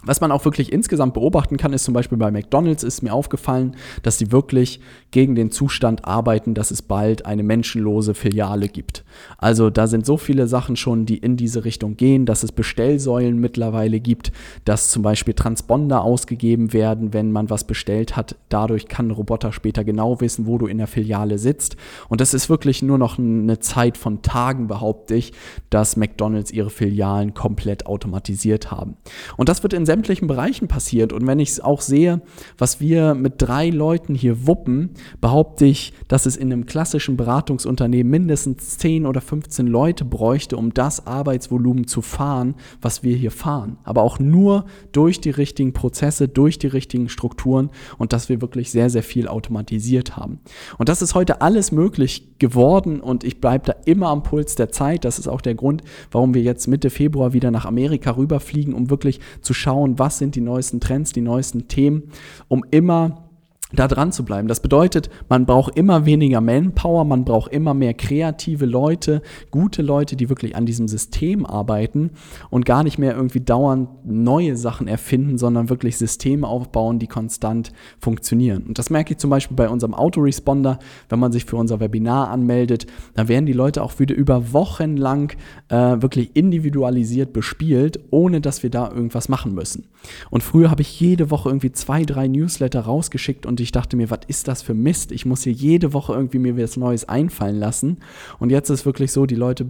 was 0.04 0.20
man 0.20 0.30
auch 0.30 0.44
wirklich 0.44 0.72
insgesamt 0.72 1.14
beobachten 1.14 1.56
kann, 1.56 1.72
ist 1.72 1.84
zum 1.84 1.94
Beispiel 1.94 2.18
bei 2.18 2.30
McDonald's 2.30 2.82
ist 2.82 3.02
mir 3.02 3.14
aufgefallen, 3.14 3.76
dass 4.02 4.18
sie 4.18 4.30
wirklich 4.30 4.80
gegen 5.10 5.34
den 5.34 5.50
Zustand 5.50 6.04
arbeiten, 6.04 6.52
dass 6.52 6.70
es 6.70 6.82
bald 6.82 7.24
eine 7.24 7.42
menschenlose 7.42 8.12
Filiale 8.12 8.68
gibt. 8.68 9.04
Also 9.38 9.70
da 9.70 9.86
sind 9.86 10.04
so 10.04 10.18
viele 10.18 10.48
Sachen 10.48 10.76
schon, 10.76 11.06
die 11.06 11.16
in 11.16 11.38
diese 11.38 11.64
Richtung 11.64 11.96
gehen, 11.96 12.26
dass 12.26 12.42
es 12.42 12.52
Bestellsäulen 12.52 13.38
mittlerweile 13.38 13.98
gibt, 13.98 14.32
dass 14.66 14.90
zum 14.90 15.02
Beispiel 15.02 15.32
Transponder 15.32 16.02
ausgegeben 16.02 16.74
werden, 16.74 17.14
wenn 17.14 17.32
man 17.32 17.48
was 17.48 17.64
bestellt 17.64 18.16
hat. 18.16 18.36
Dadurch 18.50 18.88
kann 18.88 19.08
ein 19.08 19.12
Roboter 19.12 19.52
später 19.52 19.82
genau 19.82 20.20
wissen, 20.20 20.46
wo 20.46 20.58
du 20.58 20.66
in 20.66 20.76
der 20.76 20.88
Filiale 20.88 21.38
sitzt. 21.38 21.76
Und 22.08 22.20
das 22.20 22.34
ist 22.34 22.50
wirklich 22.50 22.82
nur 22.82 22.98
noch 22.98 23.18
eine 23.18 23.60
Zeit 23.60 23.96
von 23.96 24.20
Tagen, 24.20 24.66
behaupte 24.66 25.14
ich, 25.14 25.32
dass 25.70 25.96
McDonald's 25.96 26.50
ihre 26.50 26.70
Filialen 26.70 27.32
komplett 27.32 27.86
automatisiert 27.86 28.70
haben. 28.70 28.98
Und 29.38 29.48
das 29.48 29.62
wird 29.62 29.72
in 29.72 29.85
sämtlichen 29.86 30.28
Bereichen 30.28 30.68
passiert. 30.68 31.12
Und 31.12 31.26
wenn 31.26 31.38
ich 31.38 31.50
es 31.50 31.60
auch 31.60 31.80
sehe, 31.80 32.20
was 32.58 32.80
wir 32.80 33.14
mit 33.14 33.34
drei 33.38 33.70
Leuten 33.70 34.14
hier 34.14 34.46
wuppen, 34.46 34.90
behaupte 35.20 35.64
ich, 35.64 35.92
dass 36.08 36.26
es 36.26 36.36
in 36.36 36.52
einem 36.52 36.66
klassischen 36.66 37.16
Beratungsunternehmen 37.16 38.10
mindestens 38.10 38.78
10 38.78 39.06
oder 39.06 39.20
15 39.20 39.66
Leute 39.66 40.04
bräuchte, 40.04 40.56
um 40.56 40.74
das 40.74 41.06
Arbeitsvolumen 41.06 41.86
zu 41.86 42.02
fahren, 42.02 42.54
was 42.82 43.02
wir 43.02 43.16
hier 43.16 43.30
fahren. 43.30 43.78
Aber 43.84 44.02
auch 44.02 44.18
nur 44.18 44.66
durch 44.92 45.20
die 45.20 45.30
richtigen 45.30 45.72
Prozesse, 45.72 46.28
durch 46.28 46.58
die 46.58 46.66
richtigen 46.66 47.08
Strukturen 47.08 47.70
und 47.98 48.12
dass 48.12 48.28
wir 48.28 48.40
wirklich 48.40 48.70
sehr, 48.70 48.90
sehr 48.90 49.02
viel 49.02 49.28
automatisiert 49.28 50.16
haben. 50.16 50.40
Und 50.78 50.88
das 50.88 51.02
ist 51.02 51.14
heute 51.14 51.40
alles 51.40 51.72
möglich 51.72 52.38
geworden 52.38 53.00
und 53.00 53.24
ich 53.24 53.40
bleibe 53.40 53.66
da 53.66 53.74
immer 53.84 54.08
am 54.08 54.22
Puls 54.22 54.54
der 54.56 54.70
Zeit. 54.70 55.04
Das 55.04 55.18
ist 55.18 55.28
auch 55.28 55.40
der 55.40 55.54
Grund, 55.54 55.82
warum 56.10 56.34
wir 56.34 56.42
jetzt 56.42 56.66
Mitte 56.66 56.90
Februar 56.90 57.32
wieder 57.32 57.50
nach 57.50 57.64
Amerika 57.64 58.16
rüberfliegen, 58.16 58.74
um 58.74 58.90
wirklich 58.90 59.20
zu 59.40 59.54
schauen, 59.54 59.75
schauen, 59.76 59.98
was 59.98 60.18
sind 60.18 60.34
die 60.34 60.40
neuesten 60.40 60.80
Trends, 60.80 61.12
die 61.12 61.20
neuesten 61.20 61.68
Themen, 61.68 62.04
um 62.48 62.64
immer 62.70 63.25
da 63.72 63.88
dran 63.88 64.12
zu 64.12 64.24
bleiben. 64.24 64.46
Das 64.46 64.60
bedeutet, 64.60 65.10
man 65.28 65.44
braucht 65.44 65.76
immer 65.76 66.06
weniger 66.06 66.40
Manpower, 66.40 67.04
man 67.04 67.24
braucht 67.24 67.52
immer 67.52 67.74
mehr 67.74 67.94
kreative 67.94 68.64
Leute, 68.64 69.22
gute 69.50 69.82
Leute, 69.82 70.14
die 70.14 70.28
wirklich 70.28 70.54
an 70.54 70.66
diesem 70.66 70.86
System 70.86 71.44
arbeiten 71.44 72.12
und 72.48 72.64
gar 72.64 72.84
nicht 72.84 72.98
mehr 72.98 73.16
irgendwie 73.16 73.40
dauernd 73.40 73.88
neue 74.04 74.56
Sachen 74.56 74.86
erfinden, 74.86 75.36
sondern 75.36 75.68
wirklich 75.68 75.96
Systeme 75.96 76.46
aufbauen, 76.46 77.00
die 77.00 77.08
konstant 77.08 77.72
funktionieren. 77.98 78.62
Und 78.62 78.78
das 78.78 78.88
merke 78.88 79.14
ich 79.14 79.18
zum 79.18 79.30
Beispiel 79.30 79.56
bei 79.56 79.68
unserem 79.68 79.94
Autoresponder, 79.94 80.78
wenn 81.08 81.18
man 81.18 81.32
sich 81.32 81.44
für 81.44 81.56
unser 81.56 81.80
Webinar 81.80 82.30
anmeldet, 82.30 82.86
da 83.14 83.26
werden 83.26 83.46
die 83.46 83.52
Leute 83.52 83.82
auch 83.82 83.98
wieder 83.98 84.14
über 84.14 84.52
Wochen 84.52 84.96
lang 84.96 85.36
äh, 85.70 85.76
wirklich 85.76 86.36
individualisiert 86.36 87.32
bespielt, 87.32 87.98
ohne 88.10 88.40
dass 88.40 88.62
wir 88.62 88.70
da 88.70 88.92
irgendwas 88.92 89.28
machen 89.28 89.54
müssen. 89.54 89.88
Und 90.30 90.44
früher 90.44 90.70
habe 90.70 90.82
ich 90.82 91.00
jede 91.00 91.32
Woche 91.32 91.48
irgendwie 91.48 91.72
zwei, 91.72 92.04
drei 92.04 92.28
Newsletter 92.28 92.80
rausgeschickt 92.80 93.44
und 93.44 93.56
ich 93.66 93.72
dachte 93.72 93.96
mir, 93.96 94.10
was 94.10 94.20
ist 94.28 94.46
das 94.46 94.62
für 94.62 94.74
Mist? 94.74 95.10
Ich 95.10 95.26
muss 95.26 95.42
hier 95.42 95.52
jede 95.52 95.92
Woche 95.92 96.12
irgendwie 96.12 96.38
mir 96.38 96.56
was 96.56 96.76
Neues 96.76 97.08
einfallen 97.08 97.58
lassen. 97.58 97.98
Und 98.38 98.50
jetzt 98.50 98.70
ist 98.70 98.86
wirklich 98.86 99.10
so, 99.10 99.26
die 99.26 99.34
Leute 99.34 99.66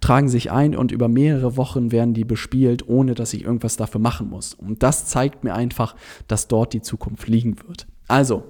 tragen 0.00 0.30
sich 0.30 0.50
ein 0.50 0.74
und 0.74 0.92
über 0.92 1.08
mehrere 1.08 1.58
Wochen 1.58 1.92
werden 1.92 2.14
die 2.14 2.24
bespielt, 2.24 2.88
ohne 2.88 3.14
dass 3.14 3.34
ich 3.34 3.44
irgendwas 3.44 3.76
dafür 3.76 4.00
machen 4.00 4.30
muss. 4.30 4.54
Und 4.54 4.82
das 4.82 5.06
zeigt 5.06 5.44
mir 5.44 5.54
einfach, 5.54 5.94
dass 6.26 6.48
dort 6.48 6.72
die 6.72 6.80
Zukunft 6.80 7.28
liegen 7.28 7.58
wird. 7.68 7.86
Also, 8.08 8.44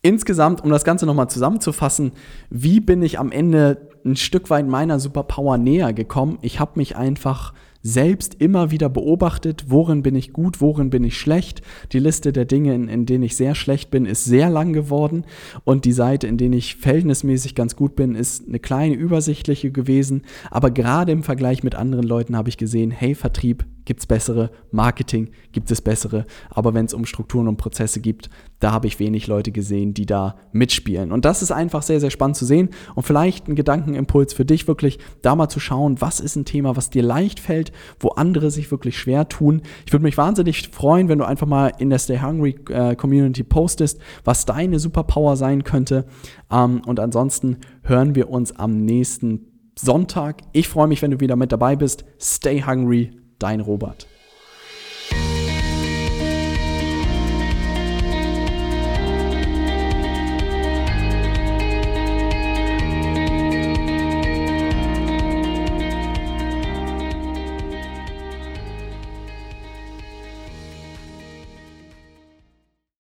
insgesamt, 0.00 0.64
um 0.64 0.70
das 0.70 0.84
Ganze 0.84 1.04
nochmal 1.04 1.28
zusammenzufassen, 1.28 2.12
wie 2.48 2.80
bin 2.80 3.02
ich 3.02 3.18
am 3.18 3.30
Ende 3.30 3.90
ein 4.06 4.16
Stück 4.16 4.48
weit 4.48 4.66
meiner 4.66 4.98
Superpower 4.98 5.58
näher 5.58 5.92
gekommen? 5.92 6.38
Ich 6.40 6.60
habe 6.60 6.72
mich 6.76 6.96
einfach 6.96 7.52
selbst 7.86 8.36
immer 8.40 8.70
wieder 8.70 8.88
beobachtet, 8.88 9.66
worin 9.68 10.02
bin 10.02 10.16
ich 10.16 10.32
gut, 10.32 10.60
worin 10.60 10.90
bin 10.90 11.04
ich 11.04 11.18
schlecht. 11.18 11.62
Die 11.92 12.00
Liste 12.00 12.32
der 12.32 12.44
Dinge, 12.44 12.74
in, 12.74 12.88
in 12.88 13.06
denen 13.06 13.24
ich 13.24 13.36
sehr 13.36 13.54
schlecht 13.54 13.90
bin, 13.90 14.06
ist 14.06 14.24
sehr 14.24 14.50
lang 14.50 14.72
geworden 14.72 15.24
und 15.64 15.84
die 15.84 15.92
Seite, 15.92 16.26
in 16.26 16.36
denen 16.36 16.54
ich 16.54 16.76
verhältnismäßig 16.76 17.54
ganz 17.54 17.76
gut 17.76 17.94
bin, 17.94 18.14
ist 18.14 18.48
eine 18.48 18.58
kleine 18.58 18.94
übersichtliche 18.94 19.70
gewesen. 19.70 20.22
Aber 20.50 20.70
gerade 20.70 21.12
im 21.12 21.22
Vergleich 21.22 21.62
mit 21.62 21.74
anderen 21.74 22.06
Leuten 22.06 22.36
habe 22.36 22.48
ich 22.48 22.56
gesehen, 22.56 22.90
hey, 22.90 23.14
Vertrieb 23.14 23.64
gibt 23.86 24.00
es 24.00 24.06
bessere, 24.06 24.50
Marketing 24.70 25.30
gibt 25.52 25.70
es 25.70 25.80
bessere, 25.80 26.26
aber 26.50 26.74
wenn 26.74 26.84
es 26.84 26.92
um 26.92 27.06
Strukturen 27.06 27.48
und 27.48 27.56
Prozesse 27.56 28.00
gibt, 28.00 28.28
da 28.60 28.72
habe 28.72 28.86
ich 28.86 28.98
wenig 28.98 29.26
Leute 29.26 29.52
gesehen, 29.52 29.94
die 29.94 30.04
da 30.04 30.36
mitspielen. 30.52 31.12
Und 31.12 31.24
das 31.24 31.40
ist 31.40 31.52
einfach 31.52 31.82
sehr, 31.82 32.00
sehr 32.00 32.10
spannend 32.10 32.36
zu 32.36 32.44
sehen 32.44 32.70
und 32.94 33.04
vielleicht 33.04 33.48
ein 33.48 33.54
Gedankenimpuls 33.54 34.34
für 34.34 34.44
dich 34.44 34.68
wirklich, 34.68 34.98
da 35.22 35.34
mal 35.34 35.48
zu 35.48 35.60
schauen, 35.60 36.00
was 36.00 36.20
ist 36.20 36.36
ein 36.36 36.44
Thema, 36.44 36.76
was 36.76 36.90
dir 36.90 37.02
leicht 37.02 37.40
fällt, 37.40 37.72
wo 38.00 38.08
andere 38.10 38.50
sich 38.50 38.70
wirklich 38.70 38.98
schwer 38.98 39.28
tun. 39.28 39.62
Ich 39.86 39.92
würde 39.92 40.02
mich 40.02 40.18
wahnsinnig 40.18 40.68
freuen, 40.68 41.08
wenn 41.08 41.18
du 41.18 41.24
einfach 41.24 41.46
mal 41.46 41.72
in 41.78 41.88
der 41.90 41.98
Stay 41.98 42.20
Hungry 42.20 42.56
äh, 42.68 42.96
Community 42.96 43.42
postest, 43.42 44.00
was 44.24 44.44
deine 44.44 44.78
Superpower 44.78 45.36
sein 45.36 45.64
könnte. 45.64 46.06
Ähm, 46.50 46.82
und 46.86 47.00
ansonsten 47.00 47.58
hören 47.82 48.14
wir 48.14 48.28
uns 48.30 48.52
am 48.52 48.84
nächsten 48.84 49.46
Sonntag. 49.78 50.42
Ich 50.52 50.68
freue 50.68 50.88
mich, 50.88 51.02
wenn 51.02 51.10
du 51.10 51.20
wieder 51.20 51.36
mit 51.36 51.52
dabei 51.52 51.76
bist. 51.76 52.04
Stay 52.18 52.62
hungry, 52.62 53.10
dein 53.38 53.60
Robert. 53.60 54.06